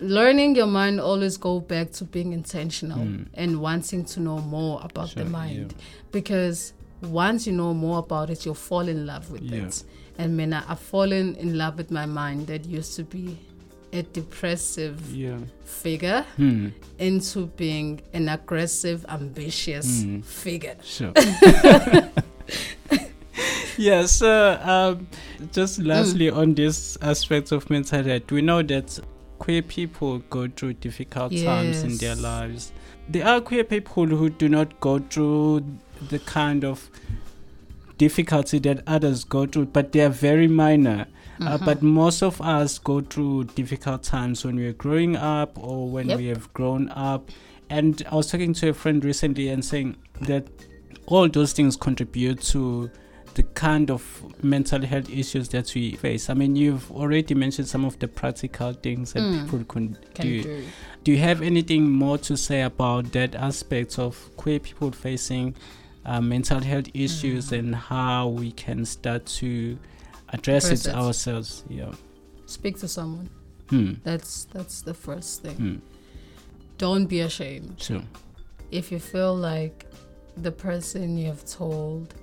[0.00, 3.26] learning your mind always go back to being intentional Mm.
[3.34, 5.74] and wanting to know more about Sure, the mind
[6.12, 6.72] because
[7.02, 9.66] once you know more about it you'll fall in love with Yeah.
[9.66, 9.82] it
[10.18, 13.36] and when I, i've fallen in love with my mind that used to be
[13.92, 15.38] a depressive Yeah.
[15.64, 16.68] figure Hmm.
[16.98, 20.24] into being an aggressive ambitious Mm.
[20.24, 21.12] figure Sure.
[23.76, 25.06] yeah, so um,
[25.52, 28.98] just lastly on this aspect of mental health, we know that
[29.38, 32.72] queer people go through difficult times in their lives.
[33.08, 35.64] There are queer people who do not go through
[36.08, 36.88] the kind of
[37.96, 41.06] difficulty that others go through, but they are very minor.
[41.40, 41.64] Uh, Mm-hmm.
[41.66, 46.18] but most of us go through difficult times when we're growing up or when Yep.
[46.18, 47.30] we have grown up.
[47.70, 50.48] And I was talking to a friend recently and saying that
[51.06, 52.90] all those things contribute to
[53.34, 54.02] the kind of
[54.42, 56.28] mental health issues that we face.
[56.28, 59.44] I mean, you've already mentioned some of the practical things that Mm.
[59.44, 60.42] people can, can do.
[60.42, 60.64] do
[61.04, 65.54] Do you have anything more to say about that aspect of queer people facing
[66.08, 69.78] uh, mental health issues and how we can start to
[70.36, 71.64] address, it, ourselves?
[71.68, 71.92] Yeah.
[72.46, 73.28] speak to someone
[73.70, 73.92] Hmm.
[74.08, 75.76] that's that's the first thing Hmm.
[76.84, 78.02] don't be ashamed Sure.
[78.70, 79.76] if you feel like
[80.46, 82.14] the person you have told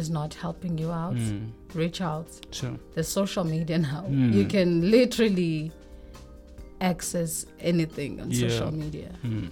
[0.00, 1.46] is not helping you out, Hmm.
[1.82, 2.28] reach out.
[2.58, 2.76] Sure.
[2.94, 4.04] There's social media now.
[4.08, 4.32] Mm.
[4.38, 5.72] You can literally
[6.80, 8.48] access anything on Yeah.
[8.48, 9.10] social media.
[9.22, 9.46] Hmm.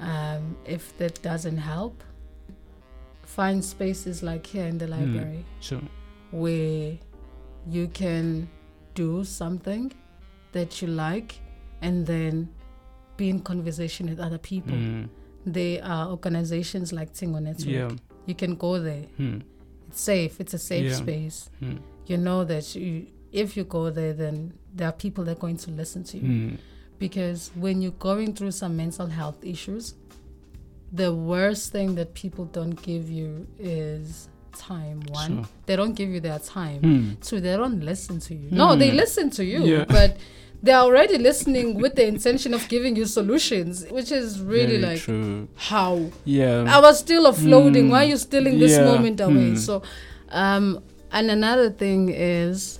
[0.00, 2.02] Um, if that doesn't help,
[3.36, 5.82] find spaces like here in the library Sure.
[6.30, 6.96] where
[7.68, 8.48] you can
[8.94, 9.92] do something
[10.52, 11.34] that you like
[11.82, 12.48] and then
[13.16, 14.74] be in conversation with other people.
[14.74, 15.04] Hmm.
[15.44, 17.66] There are organizations like Tingo Network.
[17.66, 17.90] Yeah.
[18.26, 19.04] You can go there.
[19.18, 19.38] Hmm.
[19.88, 20.40] It's safe.
[20.40, 20.96] It's a safe Yeah.
[20.96, 21.50] space.
[21.60, 21.76] Hmm.
[22.06, 25.58] You know that you, if you go there, then there are people that are going
[25.58, 26.26] to listen to you.
[26.26, 26.54] Hmm.
[26.98, 29.94] Because when you're going through some mental health issues,
[30.92, 35.02] the worst thing that people don't give you is time.
[35.10, 35.44] One, Sure.
[35.66, 36.80] they don't give you their time.
[36.80, 37.10] Hmm.
[37.20, 38.48] Two, they don't listen to you.
[38.50, 38.96] No, they Hmm.
[38.96, 39.84] listen to you, Yeah.
[39.86, 40.16] but
[40.62, 45.00] they're already listening with the intention of giving you solutions, which is really Very like
[45.00, 45.48] true.
[45.56, 46.64] how Yeah.
[46.66, 47.84] I was still offloading.
[47.86, 47.90] Mm.
[47.90, 48.84] Why are you stealing this Yeah.
[48.86, 49.50] moment away?
[49.52, 49.58] Mm.
[49.58, 49.82] So,
[50.30, 50.80] um,
[51.12, 52.78] and another thing is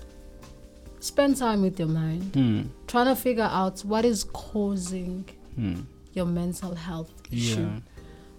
[1.01, 2.61] spend time with your mind, Hmm.
[2.87, 5.81] trying to figure out what is causing Hmm.
[6.15, 7.69] your mental health issue.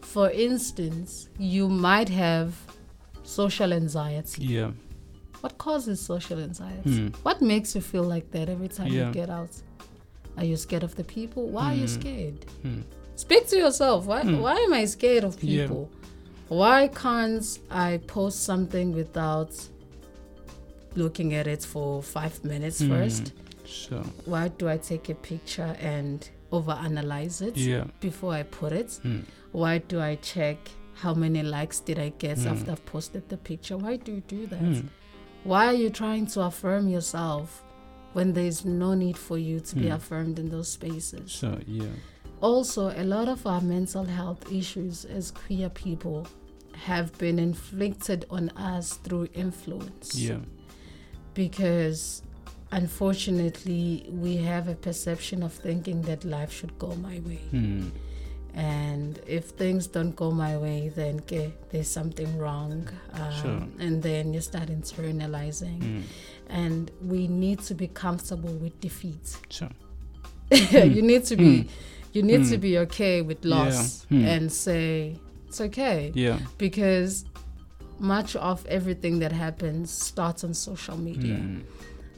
[0.08, 0.14] Yeah.
[0.14, 2.56] For instance, you might have
[3.24, 4.44] social anxiety.
[4.46, 4.72] Yeah.
[5.42, 6.90] What causes social anxiety?
[6.90, 7.08] Hmm.
[7.24, 9.08] What makes you feel like that every time Yeah.
[9.08, 9.50] you get out?
[10.38, 11.48] Are you scared of the people?
[11.50, 12.00] Why are you Mm.
[12.02, 12.46] scared?
[12.62, 12.82] Hmm.
[13.16, 14.06] Speak to yourself.
[14.06, 14.42] Why, Mm.
[14.42, 15.64] why am I scared of Yeah.
[15.68, 15.90] people?
[16.50, 19.52] Why can't I post something without
[20.96, 22.90] looking at it for five minutes Mm.
[22.90, 23.34] first?
[23.66, 24.04] Sure.
[24.26, 27.86] Why do I take a picture and overanalyze it Yeah.
[28.00, 29.00] before I put it?
[29.58, 29.62] Hmm.
[29.64, 30.58] Why do I check
[31.02, 32.52] how many likes did I get Mm.
[32.52, 33.78] after I've posted the picture?
[33.78, 34.62] Why do you do that?
[34.62, 34.88] Mm.
[35.44, 37.64] Why are you trying to affirm yourself
[38.14, 39.96] when there's no need for you to be Mm.
[39.96, 41.32] affirmed in those spaces?
[41.32, 41.86] So yeah.
[42.42, 46.28] Also, a lot of our mental health issues as queer people
[46.86, 50.14] have been inflicted on us through influence.
[50.16, 50.42] Yeah.
[51.34, 52.22] Because
[52.72, 57.40] unfortunately, we have a perception of thinking that life should go my way.
[58.56, 58.60] Mm.
[58.60, 62.88] And if things don't go my way, then okay, there's something wrong.
[63.14, 63.62] Um, Sure.
[63.80, 65.80] And then you start internalizing.
[65.82, 66.02] Mm.
[66.50, 69.38] And we need to be comfortable with defeat.
[69.50, 69.70] Sure.
[70.52, 71.68] you need to be Mm.
[72.14, 72.62] you need to Mm.
[72.62, 74.18] be okay with loss Yeah.
[74.20, 74.26] Mm.
[74.28, 75.16] and say
[75.48, 76.40] it's okay Yeah.
[76.58, 77.26] because
[78.00, 81.62] much of everything that happens starts on social media Mm.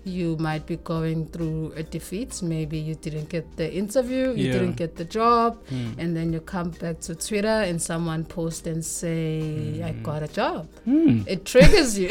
[0.05, 4.53] You might be going through a defeat maybe you didn't get the interview you Yeah.
[4.53, 5.95] didn't get the job Mm.
[5.97, 10.03] and then you come back to twitter and someone posts and say i Mm.
[10.03, 11.27] got a job Mm.
[11.27, 12.09] it triggers you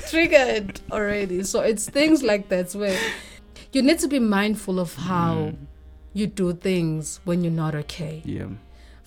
[0.10, 1.42] triggered already.
[1.44, 2.98] So it's things like that where
[3.72, 5.56] you need to be mindful of how Mm.
[6.14, 8.22] you do things when you're not okay.
[8.24, 8.48] Yeah.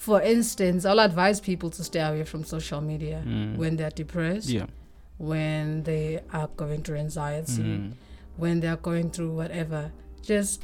[0.05, 3.57] For instance, I'll advise people to stay away from social media Mm.
[3.57, 4.67] when they're depressed, Yeah.
[5.17, 7.91] when they are going through anxiety, Mm.
[8.37, 9.91] when they're going through whatever.
[10.21, 10.61] Just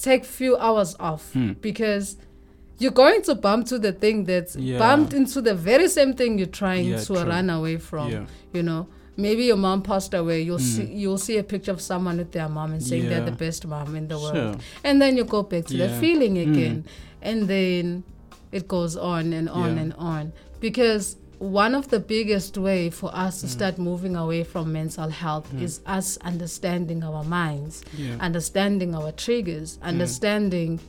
[0.00, 1.60] take few hours off Mm.
[1.60, 2.16] because
[2.78, 4.78] you're going to bump to the thing that's Yeah.
[4.78, 7.22] bumped into the very same thing you're trying Yeah, to true.
[7.24, 8.24] run away from Yeah.
[8.54, 8.86] you know
[9.18, 10.74] maybe your mom passed away you'll Mm.
[10.76, 13.66] see you'll see a picture of someone with their mom and saying they're the best
[13.66, 14.54] mom in the world Sure.
[14.84, 16.50] and then you go back to that feeling Mm.
[16.52, 16.84] again
[17.22, 18.04] and then
[18.52, 19.82] it goes on and on Yeah.
[19.82, 23.50] and on because one of the biggest way for us to Mm.
[23.50, 25.62] start moving away from mental health Mm.
[25.62, 28.16] is us understanding our minds Yeah.
[28.20, 29.82] understanding our triggers Mm.
[29.82, 30.80] understanding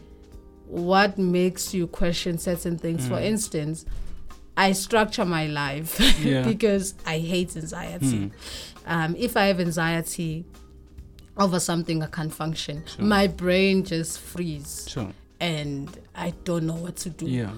[0.68, 3.24] what makes you question certain things for Mm.
[3.26, 3.86] instance
[4.56, 6.44] i structure my life Yeah.
[6.44, 8.32] because i hate anxiety Mm.
[8.86, 10.46] um, if i have anxiety
[11.38, 13.06] over something i can't function Sure.
[13.06, 15.12] my brain just freeze Sure.
[15.40, 17.52] and i don't know what to do Yeah.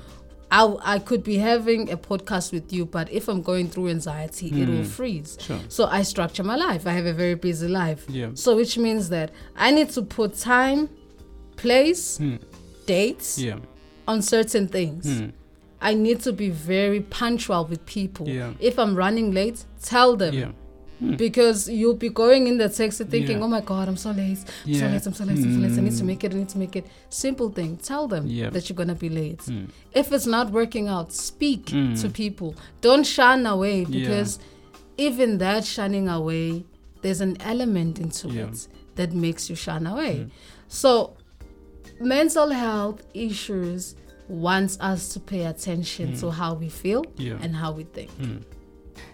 [0.51, 4.47] I, I could be having a podcast with you but if i'm going through anxiety
[4.47, 4.87] it will Mm.
[4.87, 5.59] freeze Sure.
[5.69, 8.29] so i structure my life i have a very busy life Yeah.
[8.33, 10.89] so which means that I need to put time,
[11.55, 12.39] place, Mm.
[12.85, 13.59] dates Yeah.
[14.07, 15.05] on certain things.
[15.05, 15.31] Mm.
[15.81, 18.27] I need to be very punctual with people.
[18.27, 18.53] Yeah.
[18.59, 20.33] If I'm running late, tell them.
[20.33, 20.51] Yeah.
[20.99, 21.15] Hmm.
[21.15, 23.45] Because you'll be going in the taxi thinking, Yeah.
[23.45, 24.39] oh my God, I'm so late.
[24.65, 25.77] I'm so late, I'm so late, I'm so late.
[25.77, 26.07] I need to Mm.
[26.07, 26.85] make it, I need to make it.
[27.09, 27.77] Simple thing.
[27.77, 28.49] Tell them Yeah.
[28.49, 29.39] that you're going to be late.
[29.39, 29.69] Mm.
[29.93, 32.07] If it's not working out, speak to hmm.
[32.09, 32.55] people.
[32.81, 33.99] Don't shun away Yeah.
[33.99, 34.39] because
[34.97, 36.65] even that shunning away,
[37.01, 38.47] there's an element into Yeah.
[38.47, 40.15] it that makes you shun away.
[40.23, 40.27] Hmm.
[40.67, 41.13] So,
[42.01, 43.95] mental health issues
[44.27, 47.03] wants us to pay attention to how we feel.
[47.17, 47.37] Yeah.
[47.41, 48.09] and how we think.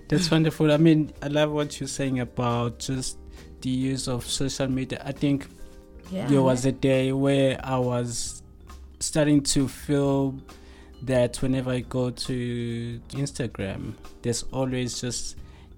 [0.07, 0.71] That's wonderful.
[0.71, 3.17] I mean, I love what you're saying about just
[3.61, 5.01] the use of social media.
[5.03, 5.47] I think
[6.11, 6.27] Yeah.
[6.27, 8.43] there was a day where I was
[8.99, 10.35] starting to feel
[11.03, 15.37] that whenever I go to Instagram, there's always just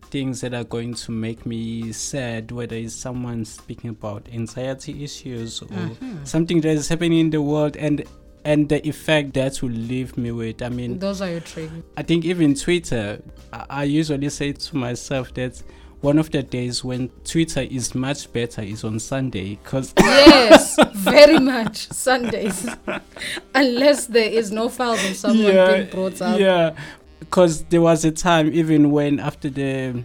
[0.10, 5.62] things that are going to make me sad, whether it's someone speaking about anxiety issues
[5.62, 6.26] or Mhm.
[6.28, 8.04] something that is happening in the world and
[8.48, 10.62] and the effect that will leave me with.
[10.62, 11.84] I mean, Those are your triggers.
[11.98, 15.62] I think even Twitter, I, I usually say to myself that
[16.02, 21.40] one of the days when Twitter is much better is on Sunday because yes, very
[21.40, 21.88] much.
[21.90, 22.68] Sundays.
[23.56, 26.40] Unless there is no files of someone being brought up.
[26.40, 26.76] yeah,
[27.20, 30.04] because there was a time even when after the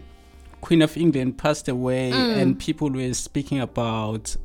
[0.63, 2.37] Queen of England passed away Mm.
[2.39, 4.37] and people were speaking about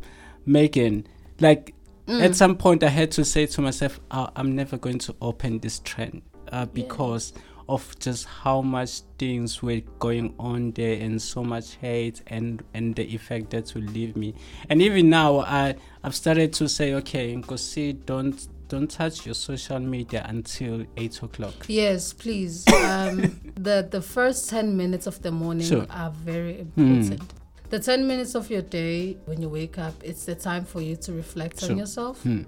[0.48, 1.06] Meghan,
[1.40, 1.74] like
[2.08, 2.22] Mm.
[2.24, 5.60] at some point I had to say to myself, "Ah, I'm never going to open
[5.60, 7.34] this trend uh, because
[7.70, 12.96] of just how much things were going on there and so much hate and and
[12.96, 14.34] the effect that will leave me.
[14.70, 19.80] And even now, I I've started to say, okay, Nkosi, don't don't touch your social
[19.80, 21.54] media until eight o'clock.
[21.68, 22.66] Yes, please.
[22.88, 25.86] Um, the the first ten minutes of the morning Sure.
[25.90, 27.22] are very important.
[27.70, 30.96] The ten minutes of your day when you wake up, it's the time for you
[30.98, 32.44] to reflect on yourself, Hmm.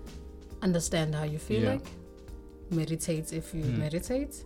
[0.62, 1.74] understand how you feel Yeah.
[1.74, 1.86] like,
[2.72, 3.80] meditate if you Hmm.
[3.80, 4.44] meditate,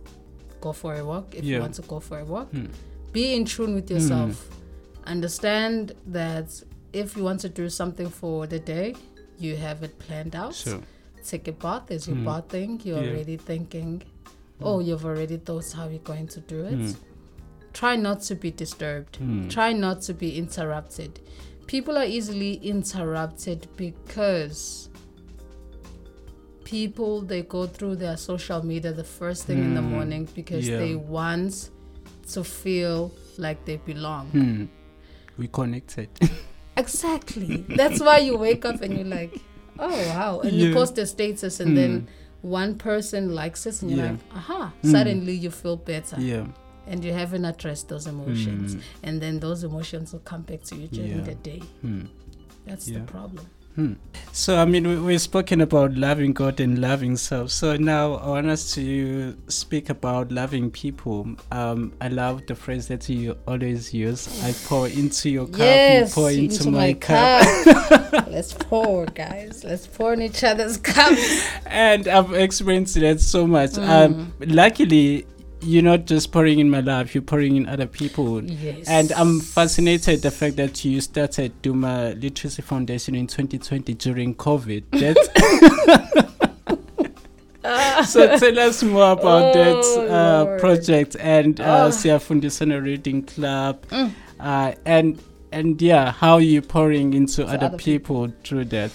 [0.60, 2.50] go for a walk if you want to go for a walk.
[2.50, 2.66] Hmm.
[3.12, 4.48] Be in tune with yourself.
[5.06, 6.48] Understand that
[6.92, 8.94] if you want to do something for the day,
[9.38, 10.56] you have it planned out.
[11.24, 12.24] Take a bath as you Hmm.
[12.24, 13.10] bathing, you're Yeah.
[13.10, 14.02] already thinking,
[14.60, 16.96] oh, you've already thought how you're going to do it.
[17.74, 17.78] Hmm.
[17.86, 19.16] Try not to be disturbed.
[19.16, 19.48] Hmm.
[19.48, 21.20] Try not to be interrupted.
[21.66, 24.88] People are easily interrupted because
[26.64, 30.78] people they go through their social media the first thing in the morning because Yeah.
[30.78, 31.70] they want
[32.32, 34.26] to feel like they belong.
[34.28, 34.64] Hmm.
[35.38, 36.08] We connected.
[36.76, 37.64] Exactly.
[37.68, 39.40] That's why you wake up and you're like,
[39.78, 42.08] oh wow, and you post a status and then
[42.42, 44.10] one person likes it and you're Yeah.
[44.12, 44.72] like, aha.
[44.82, 46.46] Suddenly you feel better yeah.
[46.86, 48.80] And you haven't addressed those emotions, Mm.
[49.02, 51.24] and then those emotions will come back to you during Yeah.
[51.24, 51.62] the day.
[51.80, 52.02] Hmm.
[52.66, 52.98] That's Yeah.
[53.00, 53.46] the problem.
[53.74, 53.94] Hmm.
[54.30, 57.50] So, I mean, we, we've spoken about loving God and loving self.
[57.50, 61.26] So now I want us to speak about loving people.
[61.50, 64.28] Um, I love the phrase that you always use.
[64.44, 67.42] I pour into your cup, you pour into, my, cup.
[67.64, 68.26] cup.
[68.30, 69.64] Let's pour, guys.
[69.64, 71.44] Let's pour in each other's cups.
[71.66, 73.70] And I've experienced that so much.
[73.72, 73.88] Mm.
[73.88, 75.26] Um, luckily,
[75.64, 78.42] you're not just pouring in my love, you're pouring in other people.
[78.44, 78.86] Yes.
[78.88, 84.84] And I'm fascinated the fact that you started Duma Literacy Foundation in 2020 during COVID.
[88.06, 91.88] So tell us more about Oh, that uh, project and uh, Oh.
[91.88, 94.12] Siyafundisana Reading Club, Mm.
[94.38, 95.18] uh, and
[95.50, 98.90] and yeah, how you pouring into other, other people through that.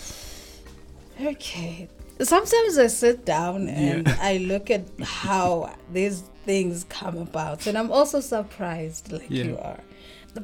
[1.19, 1.87] Okay.
[2.21, 7.91] Sometimes I sit down and I look at how these things come about, and I'm
[7.91, 9.43] also surprised, like Yeah.
[9.43, 9.79] you are.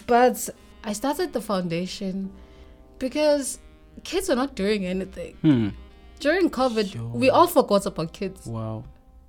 [0.08, 0.50] But
[0.84, 2.32] I started the foundation
[3.00, 3.60] because
[4.04, 5.36] kids were not doing anything.
[5.42, 5.70] Hmm.
[6.20, 7.04] During COVID, Sure.
[7.14, 8.46] we all forgot about kids.
[8.46, 8.84] Wow.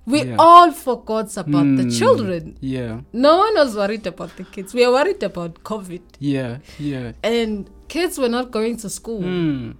[0.05, 0.35] We Yeah.
[0.39, 1.89] all forgot about the Hmm.
[1.89, 2.57] children.
[2.61, 3.01] Yeah.
[3.11, 4.73] No one was worried about the kids.
[4.73, 6.01] We were worried about COVID.
[6.19, 6.59] Yeah.
[6.79, 7.11] Yeah.
[7.23, 9.21] And kids were not going to school.
[9.21, 9.71] Hmm.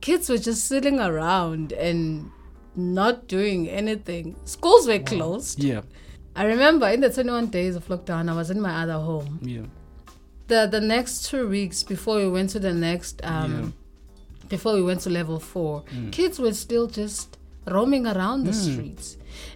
[0.00, 2.30] kids were just sitting around and
[2.76, 4.36] not doing anything.
[4.44, 5.58] Schools were closed.
[5.62, 5.80] Yeah.
[6.38, 9.38] I remember in the 21 days of lockdown, I was in my other home.
[9.42, 9.66] Yeah.
[10.46, 13.74] The the next two weeks before we went to the next, um,
[14.48, 16.12] before we went to level four, Mm.
[16.12, 19.06] kids were still just roaming around the streets.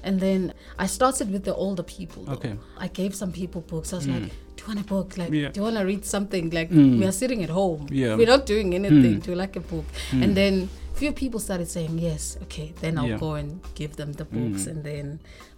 [0.07, 0.53] And then
[0.85, 2.25] I started with the older people.
[2.25, 2.33] though.
[2.39, 2.55] Okay.
[2.87, 3.93] I gave some people books.
[3.93, 4.25] I was like,
[4.57, 5.09] "Do you want a book?
[5.17, 5.49] Like, Yeah.
[5.53, 6.45] do you want to read something?
[6.59, 6.99] Like, Mm.
[6.99, 7.87] we are sitting at home.
[7.91, 8.17] Yeah.
[8.19, 9.15] We're not doing anything.
[9.21, 9.23] Mm.
[9.25, 9.87] Do you like a book?"
[10.23, 10.69] And then
[11.03, 12.37] few people started saying yes.
[12.45, 13.19] Okay, then I'll Yeah.
[13.27, 13.49] go and
[13.81, 14.71] give them the books, Mm.
[14.71, 15.07] and then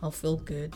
[0.02, 0.72] I'll feel good.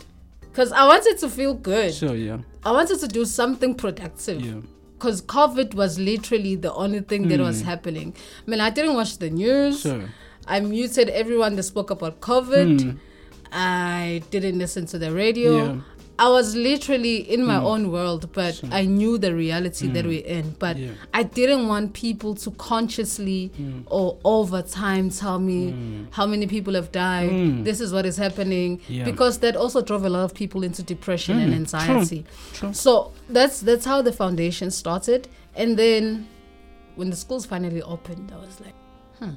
[0.51, 1.93] Because I wanted to feel good.
[1.93, 2.15] Sure.
[2.15, 2.39] Yeah.
[2.63, 4.61] I wanted to do something productive Yeah.
[4.97, 8.13] because COVID was literally the only thing that was happening.
[8.45, 9.81] I mean, I didn't watch the news.
[9.81, 10.09] Sure.
[10.47, 12.81] I muted everyone that spoke about COVID.
[12.81, 12.97] Hmm.
[13.51, 15.51] I didn't listen to the radio.
[15.57, 15.81] Yeah.
[16.19, 16.25] Hmm.
[16.25, 20.55] I was literally in my own world, but I knew the reality that we're in.
[20.59, 20.83] But Hmm.
[20.83, 20.91] Yeah.
[21.13, 23.51] I didn't want people to consciously
[23.87, 25.73] or over time tell me
[26.11, 27.29] how many people have died.
[27.31, 27.63] Mm.
[27.63, 29.05] This is what is happening Yeah.
[29.05, 32.25] because that also drove a lot of people into depression and Mm, anxiety.
[32.53, 32.73] True.
[32.73, 35.27] So that's that's how the foundation started.
[35.55, 36.27] And then
[36.95, 38.75] when the schools finally opened, I was like,
[39.19, 39.35] hmm,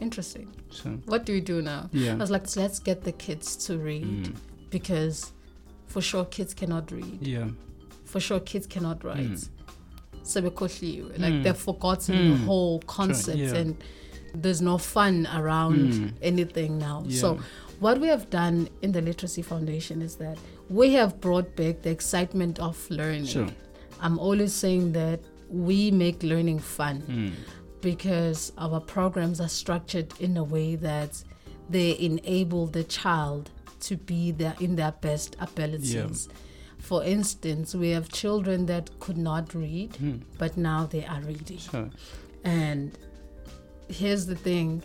[0.00, 0.48] interesting.
[0.70, 0.92] Sure.
[1.06, 1.88] What do we do now?
[1.92, 2.12] Yeah.
[2.12, 4.34] I was like, let's get the kids to read Mm.
[4.70, 5.32] because
[5.92, 7.18] for sure kids cannot read.
[7.20, 7.48] Yeah.
[8.04, 9.30] For sure kids cannot write.
[9.30, 9.48] Mm.
[10.24, 11.18] Sebekhohliwe.
[11.18, 11.42] Like Mm.
[11.42, 12.44] they've forgotten the Mm.
[12.46, 13.54] whole concept yeah.
[13.60, 13.76] and
[14.34, 16.12] there's no fun around Mm.
[16.22, 17.04] anything now.
[17.06, 17.20] Yeah.
[17.20, 17.38] So
[17.80, 20.38] what we have done in the Literacy Foundation is that
[20.70, 23.26] we have brought back the excitement of learning.
[23.26, 23.48] Sure.
[24.00, 27.32] I'm always saying that we make learning fun Mm.
[27.82, 31.22] because our programs are structured in a way that
[31.68, 33.50] they enable the child
[33.82, 36.28] to be there in their best abilities.
[36.78, 40.22] For instance, we have children that could not read, Mm.
[40.38, 41.58] but now they are reading.
[41.58, 41.90] Sure.
[42.44, 42.98] And
[43.88, 44.82] here's the thing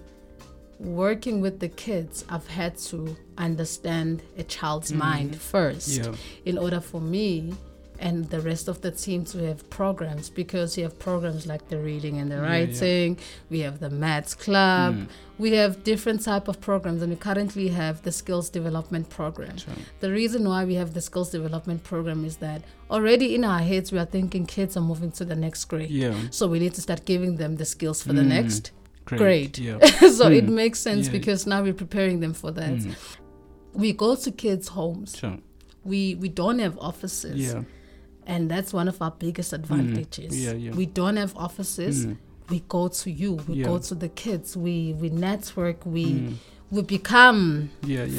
[0.79, 6.13] working with the kids, I've had to understand a child's mind first Yeah.
[6.45, 7.55] in order for me
[7.99, 11.77] and the rest of the team to have programs because you have programs like the
[11.77, 12.49] reading and the Yeah, yeah.
[12.49, 13.17] writing
[13.49, 15.07] we have the maths club Mm.
[15.37, 19.73] we have different type of programs and we currently have the skills development program Sure.
[19.99, 23.91] the reason why we have the skills development program is that already in our heads
[23.91, 26.15] we are thinking kids are moving to the next grade Yeah.
[26.31, 28.27] so we need to start giving them the skills for the Mm.
[28.37, 28.71] next
[29.05, 29.19] Great.
[29.19, 29.57] Great.
[29.59, 29.79] Yeah.
[30.19, 30.49] so it Mm.
[30.63, 31.13] makes sense Yeah.
[31.13, 32.95] because now we're preparing them for that Mm.
[33.73, 35.37] we go to kids homes Sure.
[35.91, 37.63] we we don't have offices Yeah.
[38.27, 40.33] And that's one of our biggest advantages.
[40.35, 40.43] Mm.
[40.43, 40.71] Yeah, yeah.
[40.71, 42.05] We don't have offices.
[42.05, 42.17] Mm.
[42.49, 43.33] We go to you.
[43.47, 43.65] We Yeah.
[43.65, 44.55] go to the kids.
[44.55, 45.85] We we network.
[45.85, 46.33] We Mm.
[46.69, 47.69] we become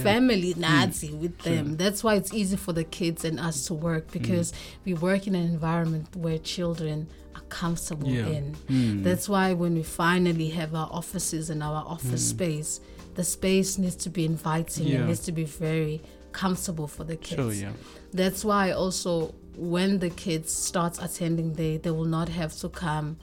[0.02, 1.54] family Nazi with Sure.
[1.54, 1.76] them.
[1.76, 4.52] That's why it's easy for the kids and us to work because
[4.86, 8.26] we work in an environment where children are comfortable Yeah.
[8.36, 8.56] in.
[8.68, 9.04] Mm.
[9.04, 12.80] That's why when we finally have our offices and our office space,
[13.16, 14.86] the space needs to be inviting.
[14.88, 15.02] Yeah.
[15.02, 16.00] It needs to be very
[16.32, 17.40] comfortable for the kids.
[17.40, 17.52] Sure.
[17.52, 17.72] Yeah.
[18.12, 23.16] That's why also when the kids start attending there, they will not have to come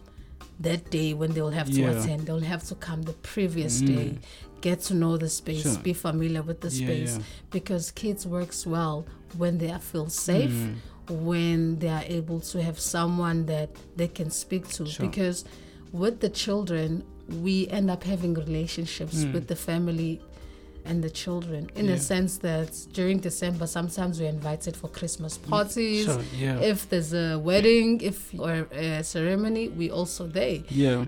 [0.59, 1.91] that day when they'll have to Yeah.
[1.91, 2.27] attend.
[2.27, 3.87] They'll have to come the previous Mm.
[3.87, 4.17] day,
[4.61, 5.77] get to know the space, Sure.
[5.79, 7.17] be familiar with the Yeah, space.
[7.17, 7.23] yeah.
[7.51, 9.05] Because kids works well
[9.37, 10.75] when they feel safe, Mm.
[11.09, 14.85] when they are able to have someone that they can speak to.
[14.85, 15.05] Sure.
[15.07, 15.45] Because
[15.93, 17.03] with the children,
[17.41, 19.33] we end up having relationships Mm.
[19.33, 20.19] with the family
[20.85, 21.93] and the children in Yeah.
[21.93, 26.05] a sense that during December sometimes we're invited for Christmas parties.
[26.05, 26.59] Sure, yeah.
[26.59, 30.59] If there's a wedding, if or a ceremony, we also there.
[30.69, 31.05] yeah.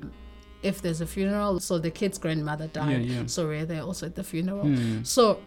[0.64, 3.26] If there's a funeral, so the kid's grandmother died, Yeah, yeah.
[3.28, 4.66] so we're there also at the funeral.
[4.66, 5.06] Mm.
[5.06, 5.40] So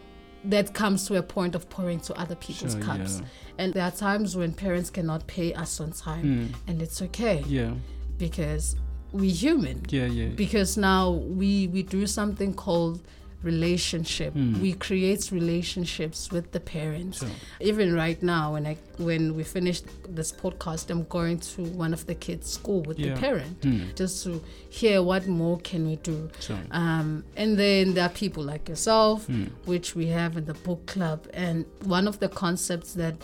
[0.45, 3.19] that comes to a point of pouring to other people's Sure, cups.
[3.19, 3.27] yeah.
[3.59, 6.47] And there are times when parents cannot pay us on time, Mm.
[6.67, 7.73] and it's okay Yeah.
[8.17, 8.75] because
[9.11, 9.81] we're human.
[9.89, 10.29] Yeah, yeah.
[10.29, 13.01] Because now we we do something called
[13.43, 14.33] relationship.
[14.33, 14.59] Mm.
[14.61, 17.19] We create relationships with the parents.
[17.19, 17.29] Sure.
[17.59, 22.05] Even right now, when I when we finish this podcast, I'm going to one of
[22.05, 23.13] the kids' school with Yeah.
[23.15, 23.95] the parent Mm.
[23.95, 26.29] just to hear what more can we do.
[26.39, 26.59] Sure.
[26.71, 29.49] Um, and then there are people like yourself, Mm.
[29.65, 31.27] which we have in the book club.
[31.33, 33.15] And one of the concepts that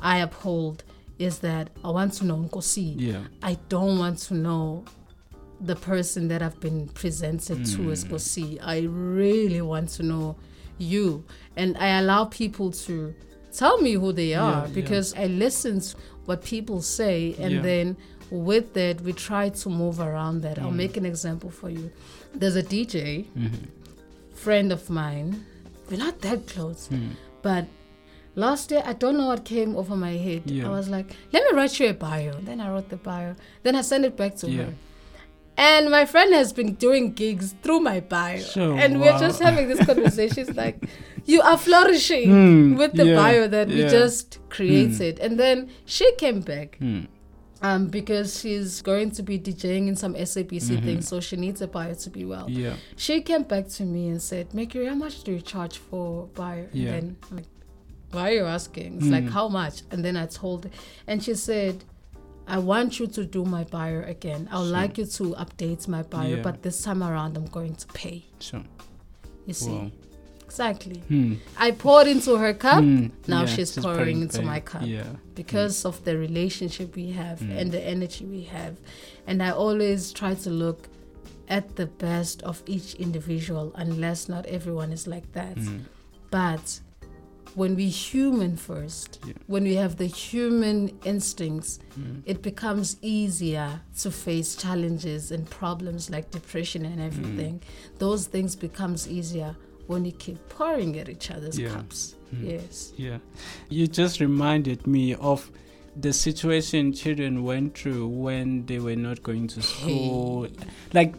[0.00, 0.84] I uphold
[1.18, 2.94] is that I want to know Nkosi.
[2.98, 3.22] Yeah.
[3.42, 4.84] I don't want to know
[5.66, 7.92] the person that I've been presented to Mm.
[7.92, 8.58] as Kosi.
[8.62, 10.36] I really want to know
[10.78, 11.24] you.
[11.56, 13.14] And I allow people to
[13.52, 14.74] tell me who they are yeah.
[14.74, 15.96] because I listen to
[16.26, 17.62] what people say and Yeah.
[17.62, 17.96] then
[18.30, 20.58] with that we try to move around that.
[20.58, 20.76] I'll Mm.
[20.84, 21.90] make an example for you.
[22.34, 23.68] There's a DJ, Mhm.
[24.34, 25.44] friend of mine.
[25.90, 26.88] We're not that close.
[26.90, 27.10] Mm.
[27.42, 27.66] But
[28.34, 30.42] last year, I don't know what came over my head.
[30.50, 30.66] Yeah.
[30.66, 32.32] I was like, let me write you a bio.
[32.40, 33.36] Then I wrote the bio.
[33.62, 34.64] Then I sent it back to Yeah.
[34.64, 34.74] her.
[35.56, 38.38] And my friend has been doing gigs through my bio.
[38.38, 39.18] Sure, and we're wow.
[39.20, 40.46] just having this conversation.
[40.46, 40.84] She's like,
[41.26, 45.20] you are flourishing Mm, with the yeah, bio that we just created.
[45.20, 46.78] And then she came back.
[46.80, 47.06] Mm.
[47.62, 50.84] Um, because she's going to be DJing in some SABC Mhm.
[50.84, 52.44] things, so she needs a bio to be well.
[52.50, 52.74] Yeah.
[52.96, 56.66] She came back to me and said, Mercury, how much do you charge for bio?
[56.74, 56.90] Yeah.
[56.90, 57.46] And then I'm like,
[58.10, 58.98] why are you asking?
[58.98, 59.30] It's like, Mm.
[59.30, 59.80] how much?
[59.90, 60.70] And then I told her.
[61.06, 61.84] And she said,
[62.46, 64.48] I want you to do my bio again.
[64.52, 64.72] I would Sure.
[64.72, 66.42] like you to update my bio, Yeah.
[66.42, 68.24] but this time around I'm going to pay.
[68.38, 68.62] Sure.
[69.46, 69.70] You see?
[69.70, 69.90] Wow.
[70.44, 70.98] Exactly.
[71.08, 71.34] Hmm.
[71.56, 73.06] I poured into her cup Hmm.
[73.26, 74.82] now Yeah, she's pouring into my cup.
[74.86, 75.04] Yeah.
[75.34, 77.56] because of the relationship we have Mm.
[77.58, 78.76] and the energy we have.
[79.26, 80.88] And I always try to look
[81.48, 85.56] at the best of each individual, unless not everyone is like that.
[85.56, 85.80] Mm.
[86.30, 86.80] But
[87.54, 89.34] when we human first, Yeah.
[89.46, 92.22] when we have the human instincts, Mm.
[92.26, 97.60] it becomes easier to face challenges and problems like depression and everything.
[97.98, 101.70] Those things becomes easier when you keep pouring at each other's Yeah.
[101.74, 102.14] cups.
[102.34, 102.50] Mm.
[102.50, 102.92] Yes.
[102.96, 103.18] Yeah.
[103.68, 105.50] You just reminded me of
[106.00, 110.48] the situation children went through when they were not going to school.
[110.92, 111.14] Like,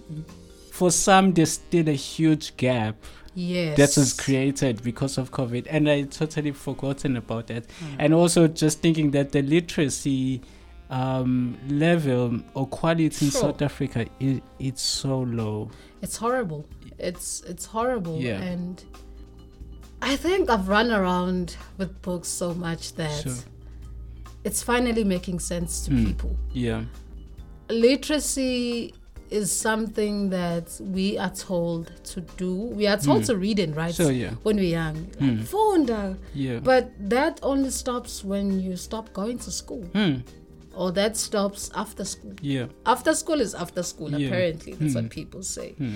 [0.71, 2.95] for some, there's still a huge gap
[3.35, 3.77] Yes.
[3.77, 5.67] that was created because of COVID.
[5.69, 7.67] And I totally forgotten about that.
[7.67, 7.95] Mm.
[7.99, 10.41] And also just thinking that the literacy
[10.89, 13.41] um, level or quality in Sure.
[13.41, 15.69] South Africa is it's so low.
[16.01, 16.65] It's horrible.
[16.97, 18.19] It's it's horrible.
[18.21, 18.41] Yeah.
[18.41, 18.83] And
[20.01, 23.33] I think I've run around with books so much that Sure.
[24.43, 26.05] it's finally making sense to Mm.
[26.05, 26.37] people.
[26.53, 26.83] Yeah.
[27.69, 28.93] Literacy
[29.29, 32.53] is something that we are told to do.
[32.55, 33.25] We are told Mm.
[33.27, 34.31] to read and write So yeah.
[34.43, 34.95] when we're young.
[35.19, 35.43] Mm.
[35.45, 36.17] Funda.
[36.33, 36.59] Yeah.
[36.59, 39.83] But that only stops when you stop going to school.
[39.93, 40.17] Hmm.
[40.75, 42.33] Or that stops after school.
[42.41, 42.67] Yeah.
[42.85, 44.27] After school is after school, Yeah.
[44.27, 44.73] apparently.
[44.73, 45.03] That's Hmm.
[45.03, 45.71] what people say.
[45.77, 45.95] Hmm.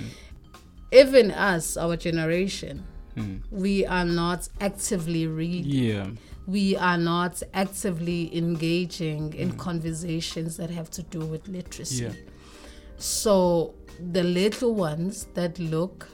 [0.92, 2.82] Even us, our generation,
[3.14, 3.36] Hmm.
[3.50, 5.70] we are not actively reading.
[5.70, 6.06] Yeah.
[6.46, 9.58] We are not actively engaging in Mm.
[9.58, 12.04] conversations that have to do with literacy.
[12.04, 12.12] Yeah.
[13.00, 13.74] So
[14.12, 16.08] the little ones that look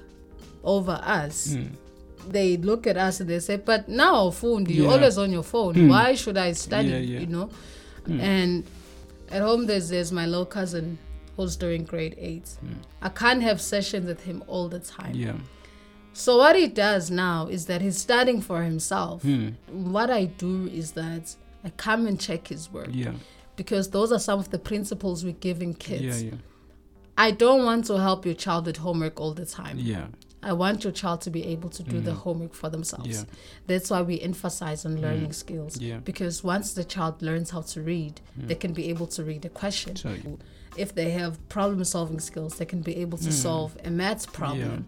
[0.65, 1.67] over us, Hmm.
[2.31, 4.93] they look at us and they say, "But now, phone, you're Yeah.
[4.93, 5.75] always on your phone.
[5.75, 5.89] Mm.
[5.91, 7.21] Why should I study?" Yeah, yeah.
[7.21, 7.51] You know.
[8.09, 8.21] Mm.
[8.21, 8.65] And
[9.31, 10.99] at home, there's there's my little cousin
[11.37, 12.47] who's doing grade eight.
[12.65, 12.77] Mm.
[13.03, 15.15] I can't have sessions with him all the time.
[15.15, 15.35] Yeah.
[16.13, 19.23] So what he does now is that he's studying for himself.
[19.23, 19.49] Hmm.
[19.71, 23.13] What I do is that I come and check his work Yeah.
[23.57, 26.23] because those are some of the principles we're giving kids.
[26.23, 26.31] Yeah.
[26.31, 26.39] Yeah.
[27.19, 29.79] I don't want to help your child with homework all the time.
[29.79, 30.07] Yeah.
[30.43, 32.17] I want your child to be able to do the Mhm.
[32.19, 33.09] homework for themselves.
[33.09, 33.25] Yeah.
[33.67, 35.35] That's why we emphasize on learning Mm.
[35.35, 35.81] skills.
[35.81, 35.99] Yeah.
[35.99, 38.49] Because once the child learns how to read, Mm.
[38.49, 39.97] they can be able to read a question.
[39.97, 40.11] So
[40.77, 43.33] If they have problem solving skills, they can be able to Mm.
[43.33, 44.87] solve a maths problem.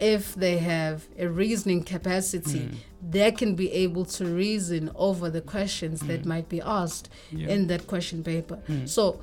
[0.00, 2.74] If they have a reasoning capacity, Mm.
[3.10, 6.26] they can be able to reason over the questions that Mm.
[6.26, 7.48] might be asked Yeah.
[7.54, 8.58] in that question paper.
[8.68, 8.88] Mm.
[8.88, 9.20] So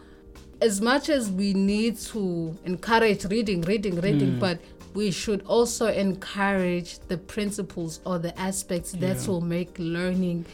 [0.61, 4.39] as much as we need to encourage reading, reading, reading, mm.
[4.39, 4.59] but
[4.93, 9.27] we should also encourage the principles or the aspects that Yeah.
[9.27, 10.45] will make learning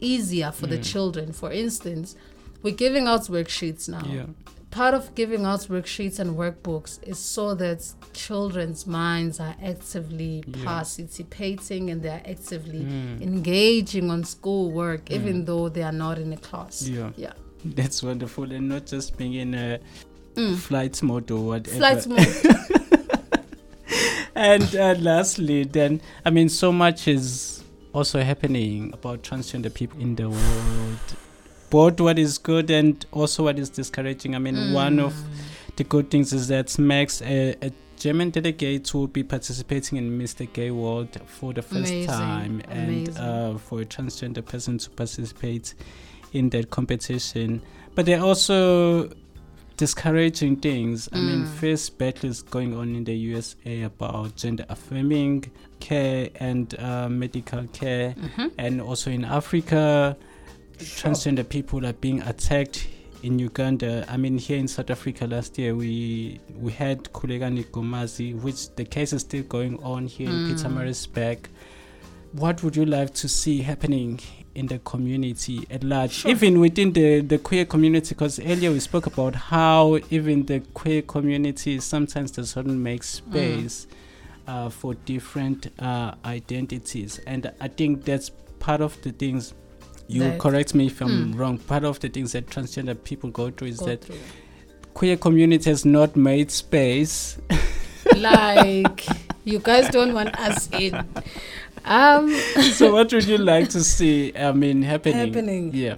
[0.00, 0.84] easier for the mm.
[0.84, 1.32] children.
[1.32, 2.14] For instance,
[2.62, 4.06] we're giving out worksheets now.
[4.10, 4.26] Yeah.
[4.70, 7.80] Part of giving out worksheets and workbooks is so that
[8.12, 10.64] children's minds are actively Yeah.
[10.64, 13.22] participating and they're actively Mm.
[13.22, 15.14] engaging on schoolwork, mm.
[15.14, 16.86] even though they are not in a class.
[16.86, 17.10] Yeah.
[17.16, 17.32] Yeah.
[17.64, 18.50] That's wonderful.
[18.52, 19.78] And not just being in a
[20.36, 20.54] Mm.
[20.58, 21.76] flight mode or whatever.
[21.78, 22.26] Flight mode.
[24.34, 30.14] and uh, lastly, then, I mean, so much is also happening about transgender people in
[30.14, 30.98] the world.
[31.70, 34.34] Both what is good and also what is discouraging.
[34.34, 35.14] I mean, one of
[35.76, 40.50] the good things is that Max, a, a German delegate, will be participating in Mr.
[40.52, 45.74] Gay World for the first Amazing, time, and uh, for a transgender person to participate
[46.32, 47.60] in that competition.
[47.94, 49.10] But they're also
[49.76, 51.08] discouraging things.
[51.12, 51.48] I mean, Mm.
[51.60, 55.44] first battle is going on in the USA about gender affirming
[55.80, 58.52] care and uh, medical care, Mhm.
[58.58, 60.16] and also in Africa,
[60.78, 62.86] transgender people are being attacked
[63.22, 64.04] in Uganda.
[64.08, 68.84] I mean, here in South Africa last year, we we had Kulegani Gomazi, which the
[68.84, 70.50] case is still going on here in Mm.
[70.52, 71.38] Pietermaritzburg.
[72.32, 74.20] What would you like to see happening
[74.56, 76.30] in the community at large, Sure.
[76.30, 78.10] even within the, the queer community?
[78.14, 83.86] Because earlier we spoke about how even the queer community sometimes doesn't make space
[84.48, 89.54] uh, for different uh, identities, and I think that's part of the things.
[90.08, 91.38] You That- correct me if I'm Mm.
[91.38, 91.58] wrong.
[91.58, 94.16] Part of the things that transgender people go through is Go that through.
[94.94, 97.38] queer community has not made space.
[98.16, 99.04] like
[99.44, 101.04] you guys don't want us in.
[101.86, 102.30] Um,
[102.74, 104.36] so what would you like to see?
[104.36, 105.26] I mean, happening?
[105.28, 105.70] Happening.
[105.74, 105.96] Yeah.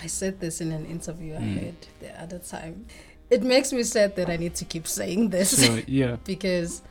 [0.00, 1.62] I said this in an interview I Mm.
[1.64, 2.86] had the other time.
[3.28, 6.16] It makes me sad that I need to keep saying this So yeah.
[6.24, 6.82] because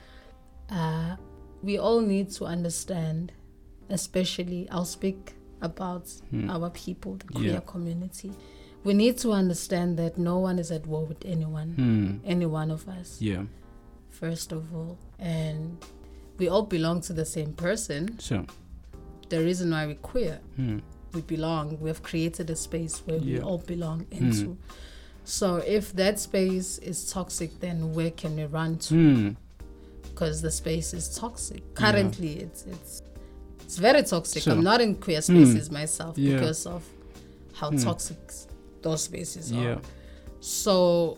[0.70, 1.16] uh,
[1.64, 3.32] we all need to understand,
[3.90, 6.50] especially I'll speak about Hmm.
[6.50, 7.60] our people, the queer Yeah.
[7.62, 8.32] community.
[8.84, 12.18] We need to understand that no one is at war with anyone, Hmm.
[12.26, 13.46] any one of us, Yeah.
[14.10, 14.98] first of all.
[15.20, 15.78] And
[16.38, 18.20] we all belong to the same person.
[18.20, 18.46] So.
[19.30, 20.80] The reason why we're queer Hmm.
[21.14, 21.80] we belong.
[21.80, 24.58] We have created a space where we all belong into.
[25.24, 28.94] So if that space is toxic, then where can we run to?
[28.96, 29.30] Hmm.
[30.04, 31.62] Because the space is toxic.
[31.74, 33.02] Currently, it's it's
[33.64, 34.44] it's very toxic.
[34.44, 34.54] Sure.
[34.54, 36.34] I'm not in queer spaces myself Yeah.
[36.36, 36.84] because of
[37.54, 37.78] how Hmm.
[37.78, 38.18] toxic
[38.84, 39.82] those spaces are.
[40.42, 41.18] So,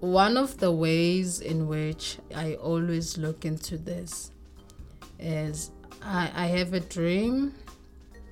[0.00, 4.30] one of the ways in which I always look into this
[5.24, 5.70] is
[6.02, 7.54] I, I have a dream,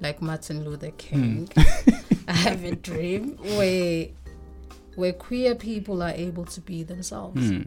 [0.00, 1.48] like Martin Luther King.
[2.28, 4.08] I have a dream where
[4.94, 7.48] where queer people are able to be themselves.
[7.48, 7.62] Hmm.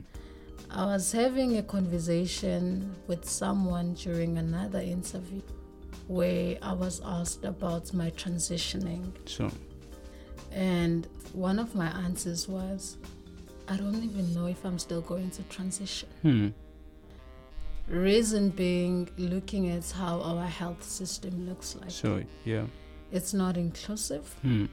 [0.69, 5.41] I was having a conversation with someone during another interview
[6.07, 9.11] where I was asked about my transitioning.
[9.26, 9.49] So.
[10.51, 12.97] And one of my answers was,
[13.67, 16.09] I don't even know if I'm still going to transition.
[16.21, 16.49] Hmm.
[17.88, 22.65] Reason being, looking at how our health system looks like, So yeah.
[23.11, 24.25] it's not inclusive.
[24.41, 24.65] Hmm.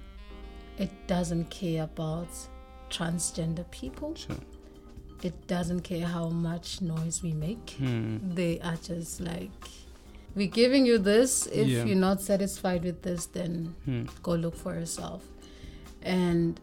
[0.79, 2.29] It doesn't care about
[2.91, 4.17] transgender people.
[4.17, 4.35] So.
[5.23, 7.71] It doesn't care how much noise we make.
[7.79, 8.17] Hmm.
[8.35, 9.51] They are just like,
[10.35, 11.47] we're giving you this.
[11.47, 11.85] If Yeah.
[11.85, 14.05] you're not satisfied with this, then Hmm.
[14.23, 15.23] go look for yourself.
[16.01, 16.59] And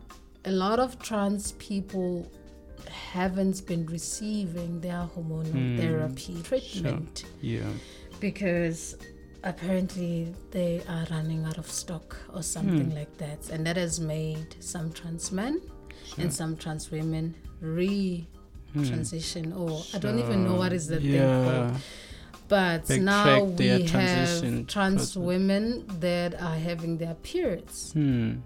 [0.46, 2.30] a lot of trans people
[2.88, 5.78] haven't been receiving their hormonal Hmm.
[5.78, 7.70] therapy treatment Yeah.
[8.20, 8.96] because
[9.44, 12.96] apparently they are running out of stock or something Hmm.
[12.98, 13.50] like that.
[13.50, 15.62] And that has made some trans men
[16.06, 16.24] Sure.
[16.24, 18.28] and some trans women re
[18.86, 21.76] transition or I don't even know what is the thing called.
[22.48, 28.38] But Backtrack now we have trans women that are having their periods, Hmm.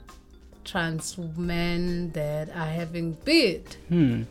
[0.64, 4.24] Trans men that are having beard, Hmm.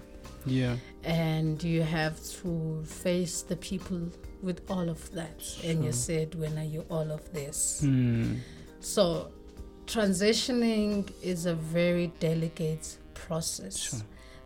[0.46, 0.76] Yeah.
[1.04, 4.10] and you have to face the people
[4.42, 5.40] with all of that.
[5.64, 7.80] And you said, when are you all of this?
[7.82, 8.36] Hmm.
[8.80, 9.30] So,
[9.86, 14.00] transitioning is a very delicate process Sure.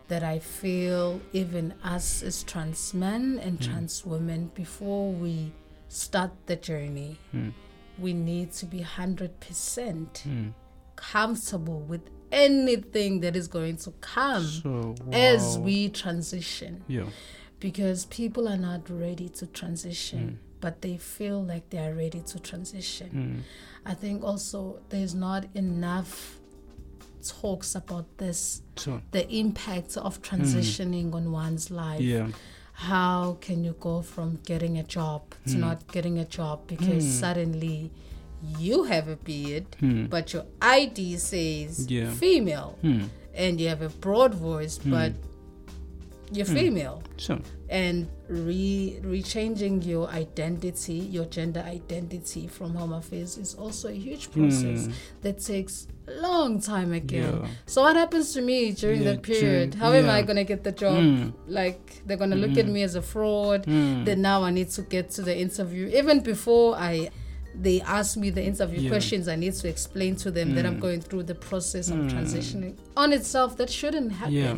[0.07, 3.65] that I feel even us as trans men and Mm.
[3.65, 5.51] trans women, before we
[5.89, 7.49] start the journey, Hmm.
[7.97, 10.49] we need to be 100% Hmm.
[10.97, 17.05] Comfortable with anything that is going to come So as we transition Yeah.
[17.61, 20.35] because people are not ready to transition Mm.
[20.59, 23.39] but they feel like they are ready to transition Hmm.
[23.91, 26.39] I think also there's not enough
[27.41, 29.01] talks about this Sure.
[29.11, 32.01] the impact of transitioning on one's life.
[32.01, 32.29] Yeah.
[32.73, 37.91] How can you go from getting a job to not getting a job because suddenly
[38.59, 39.65] you have a beard,
[40.09, 42.11] but your ID says Yeah.
[42.11, 42.77] female,
[43.33, 45.13] and you have a broad voice, but
[46.31, 47.01] you're female?
[47.17, 47.39] Sure.
[47.69, 54.31] and re rechanging your identity, your gender identity from Home Affairs is also a huge
[54.31, 54.87] process
[55.21, 57.33] that takes a long time again.
[57.33, 57.43] Hmm.
[57.43, 57.49] Yeah.
[57.65, 59.71] So what happens to me during Yeah, that period?
[59.71, 60.95] during- How am I gonna get the job?
[61.03, 61.33] Mm.
[61.47, 63.65] Like they're gonna look at me as a fraud.
[63.65, 64.05] Mm.
[64.05, 65.87] Then now I need to get to the interview.
[65.93, 67.09] Even before I
[67.59, 68.89] they ask me the interview Yeah.
[68.89, 70.81] questions, I need to explain to them that I'm Mm.
[70.81, 72.09] going through the process of Mm.
[72.11, 72.75] transitioning.
[72.95, 74.33] On itself, that shouldn't happen.
[74.33, 74.57] Yeah.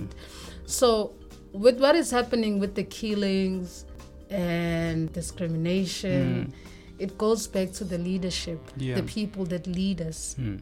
[0.66, 1.14] So,
[1.54, 3.86] with what is happening with the killings
[4.30, 6.54] and discrimination,
[7.00, 8.95] it goes back to the leadership, Yeah.
[8.95, 10.36] the people that lead us.
[10.39, 10.60] Mm.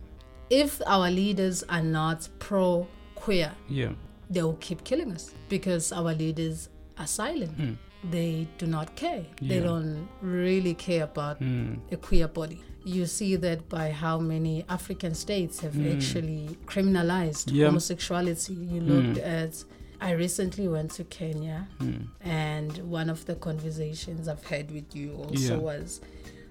[0.50, 3.94] If our leaders are not pro queer, Yeah.
[4.30, 7.78] they will keep killing us because our leaders are silent.
[8.06, 8.12] Mm.
[8.12, 9.26] They do not care.
[9.42, 11.80] They don't really care about Mm.
[11.92, 12.62] a queer body.
[12.86, 17.56] You see that by how many African states have actually criminalized Hmm.
[17.56, 17.66] Yeah.
[17.68, 18.54] homosexuality.
[18.54, 19.64] You looked at,
[20.00, 22.08] I recently went to Kenya, Mm.
[22.22, 25.58] and one of the conversations I've had with you also Yeah.
[25.58, 26.02] was,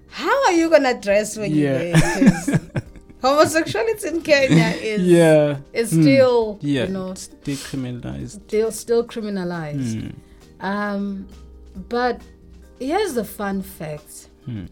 [0.09, 1.81] How are you gonna dress when Yeah.
[1.81, 2.61] you're there?
[3.21, 5.57] homosexuality in Kenya is Yeah.
[5.73, 6.01] is Mm.
[6.01, 6.85] still Yeah.
[6.85, 10.13] you know still still criminalized.
[10.59, 11.27] Um,
[11.89, 12.21] but
[12.79, 14.67] here's the fun fact Mm.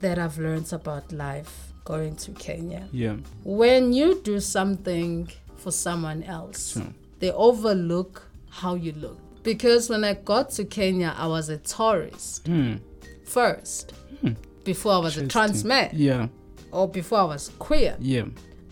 [0.00, 2.88] that I've learned about life going to Kenya.
[2.92, 3.16] Yeah.
[3.44, 6.78] When you do something for someone else,
[7.20, 9.18] they overlook how you look.
[9.42, 12.80] Because when I got to Kenya, I was a tourist Mm.
[13.24, 14.32] first, Hmm.
[14.64, 16.28] before I was a trans man Yeah.
[16.72, 17.96] or before I was queer.
[18.00, 18.24] Yeah.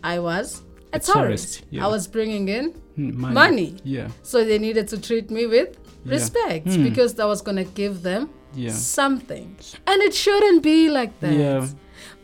[0.03, 0.62] I was
[0.93, 1.12] a, A tourist.
[1.12, 1.85] tourist, yeah.
[1.87, 3.14] I was bringing in Mm.
[3.14, 3.77] money.
[3.85, 4.09] Yeah.
[4.23, 5.77] So they needed to treat me with
[6.09, 6.15] Yeah.
[6.15, 6.83] respect Hmm.
[6.85, 8.73] because that was going to give them Yeah.
[8.73, 9.57] something.
[9.87, 11.35] And it shouldn't be like that.
[11.35, 11.67] Yeah.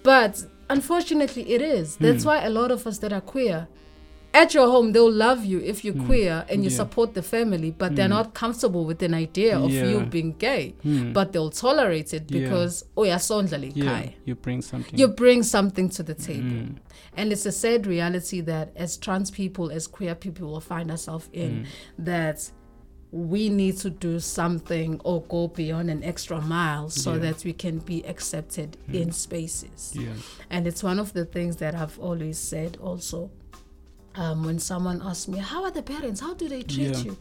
[0.03, 1.97] But unfortunately, it is.
[1.97, 2.29] That's Hmm.
[2.29, 3.69] why a lot of us that are queer,
[4.33, 6.73] at your home, they'll love you if you're queer and you Hmm.
[6.73, 6.77] Yeah.
[6.83, 10.75] support the family, but they're not comfortable with an idea of you being gay.
[10.85, 11.13] Mm.
[11.13, 12.41] But they'll tolerate it Yeah.
[12.41, 13.85] because, oh, yeah, sondlali Yeah.
[13.85, 14.15] kai.
[14.25, 14.99] You bring something.
[14.99, 16.49] You bring something to the table.
[16.51, 16.77] Mm.
[17.17, 21.29] And it's a sad reality that as trans people, as queer people, will find ourselves
[21.33, 21.67] in Mm.
[22.05, 22.51] that
[23.17, 27.19] we need to do something or go beyond an extra mile so Yeah.
[27.21, 29.93] that we can be accepted in spaces.
[29.95, 30.09] Yeah.
[30.51, 33.31] And it's one of the things that I've always said also.
[34.17, 36.21] Um, when someone asks me, How are the parents?
[36.21, 37.17] How do they treat you?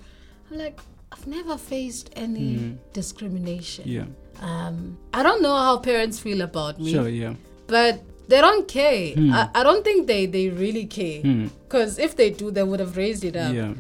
[0.51, 0.79] I'm like,
[1.11, 2.77] I've never faced any Mm.
[2.93, 3.83] discrimination.
[3.87, 4.05] Yeah.
[4.41, 7.07] Um, I don't know how parents feel about me Sure.
[7.09, 7.35] Yeah.
[7.67, 9.13] but they don't care.
[9.13, 9.31] Hmm.
[9.33, 11.21] I, I don't think they, they really care.
[11.21, 11.49] Mm.
[11.63, 13.53] Because if they do, they would have raised it up.
[13.53, 13.73] Yeah.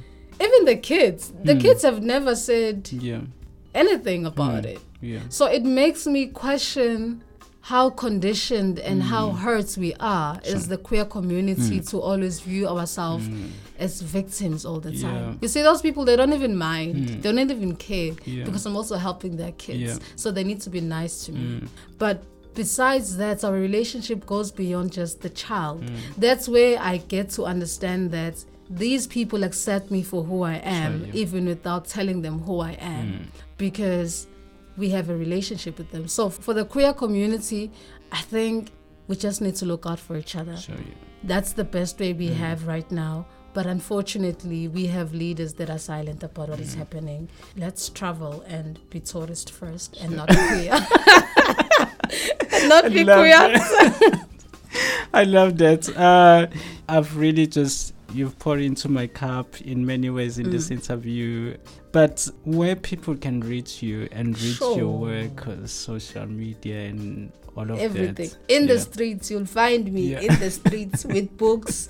[0.45, 1.61] Even the kids, the Hmm.
[1.61, 3.21] kids have never said Yeah.
[3.73, 4.69] anything about Hmm.
[4.75, 4.79] it.
[5.01, 5.19] Yeah.
[5.29, 7.21] So it makes me question
[7.61, 9.37] how conditioned and how Hmm.
[9.45, 13.25] hurt we are as the queer community to always view ourselves
[13.79, 15.17] as victims all the time.
[15.23, 15.29] Hmm.
[15.29, 15.35] Yeah.
[15.41, 17.21] You see, those people, they don't even mind, Mm.
[17.21, 18.43] they don't even care Yeah.
[18.43, 19.99] because I'm also helping their kids.
[20.17, 21.39] So they need to be nice to me.
[21.61, 21.67] Mm.
[21.97, 22.23] But
[22.53, 25.81] besides that, our relationship goes beyond just the child.
[25.83, 25.95] Mm.
[26.17, 28.35] That's where I get to understand that
[28.69, 31.11] these people accept me for who I am, yeah.
[31.13, 33.25] even without telling them who I am, Mm.
[33.57, 34.27] because
[34.77, 36.07] we have a relationship with them.
[36.07, 37.71] So for the queer community,
[38.11, 38.71] I think
[39.07, 40.55] we just need to look out for each other.
[40.57, 40.75] Sure.
[40.75, 40.93] Yeah.
[41.23, 42.17] That's the best way Mm.
[42.17, 43.25] we have right now.
[43.53, 46.63] But unfortunately, we have leaders that are silent about what Mm.
[46.63, 47.29] is happening.
[47.55, 50.71] Let's travel and be tourist first and not queer.
[52.67, 53.53] not be queer.
[55.13, 55.87] I love that.
[55.95, 56.47] Uh,
[56.89, 60.51] I've really just you've poured into my cup in many ways in Mm.
[60.51, 61.57] this interview.
[61.91, 64.77] But where people can reach you and reach Sure.
[64.77, 68.29] your work, uh, social media, and all of Everything.
[68.29, 68.37] that.
[68.47, 70.21] In the streets, you'll find me Yeah.
[70.21, 71.87] in the streets with books.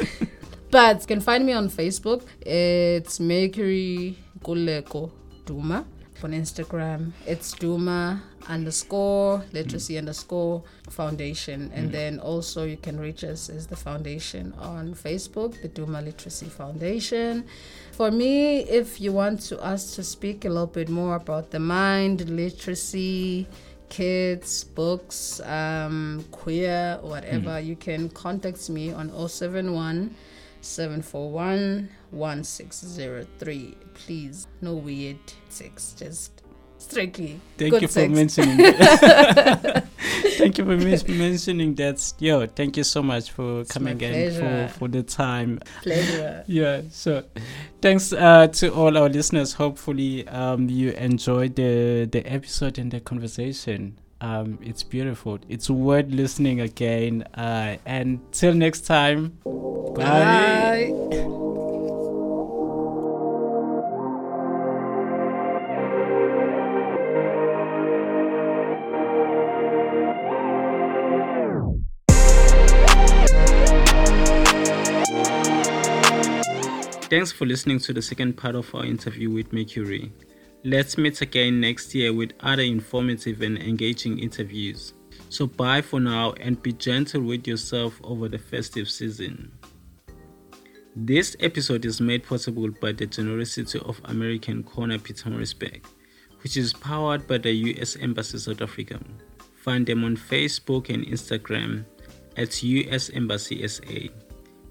[0.71, 2.23] But you can find me on Facebook.
[2.41, 5.11] It's Mercury Kuleko
[5.45, 5.85] Duma.
[6.23, 9.99] On Instagram, it's Duma underscore literacy mm.
[9.99, 11.71] underscore foundation.
[11.73, 11.91] And mm.
[11.91, 17.45] then also you can reach us as the foundation on Facebook, the Duma Literacy Foundation.
[17.91, 21.59] For me, if you want to us to speak a little bit more about the
[21.59, 23.47] mind, literacy,
[23.89, 27.65] kids, books, um, queer, whatever, mm.
[27.65, 30.15] you can contact me on 071
[30.61, 33.77] 741 1603.
[33.93, 35.17] Please, no weird
[35.49, 36.42] sex, just
[36.83, 37.39] strictly.
[37.57, 39.87] Thank good you for mentioning that.
[40.37, 40.77] thank you for
[41.11, 42.13] mentioning that.
[42.19, 45.59] Yo, thank you so much for it's coming in for, for the time.
[45.81, 46.43] Pleasure.
[46.47, 46.81] yeah.
[46.91, 47.23] So,
[47.81, 49.53] thanks uh, to all our listeners.
[49.53, 53.97] Hopefully, um, you enjoyed the the episode and the conversation.
[54.21, 55.39] Um, it's beautiful.
[55.49, 57.23] It's worth listening again.
[57.33, 59.37] Uh, and till next time.
[59.43, 60.91] bye.
[61.01, 61.39] bye.
[77.13, 80.11] Thanks for listening to the second part of our interview with Mercury.
[80.63, 84.95] Let's meet again next year with other informative and engaging interviews.
[85.29, 89.51] So, bye for now and be gentle with yourself over the festive season.
[90.95, 95.85] This episode is made possible by the generosity of American Corner Pietermaritzburg,
[96.41, 98.99] which is powered by the US Embassy South Africa.
[99.57, 101.85] Find them on Facebook and Instagram
[102.37, 104.09] at US Embassy SA.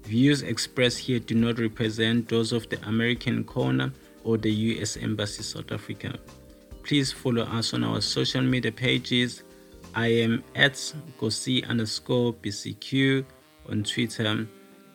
[0.03, 3.91] Views expressed here do not represent those of the American Corner
[4.23, 6.17] or the US Embassy South Africa.
[6.83, 9.43] Please follow us on our social media pages.
[9.95, 13.23] I am at Nkosi underscore BCQ
[13.69, 14.45] on Twitter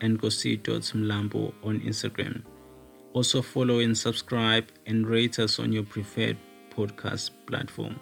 [0.00, 2.42] and Nkosi.mlambo on Instagram.
[3.14, 6.36] Also follow and subscribe and rate us on your preferred
[6.70, 7.98] podcast platform.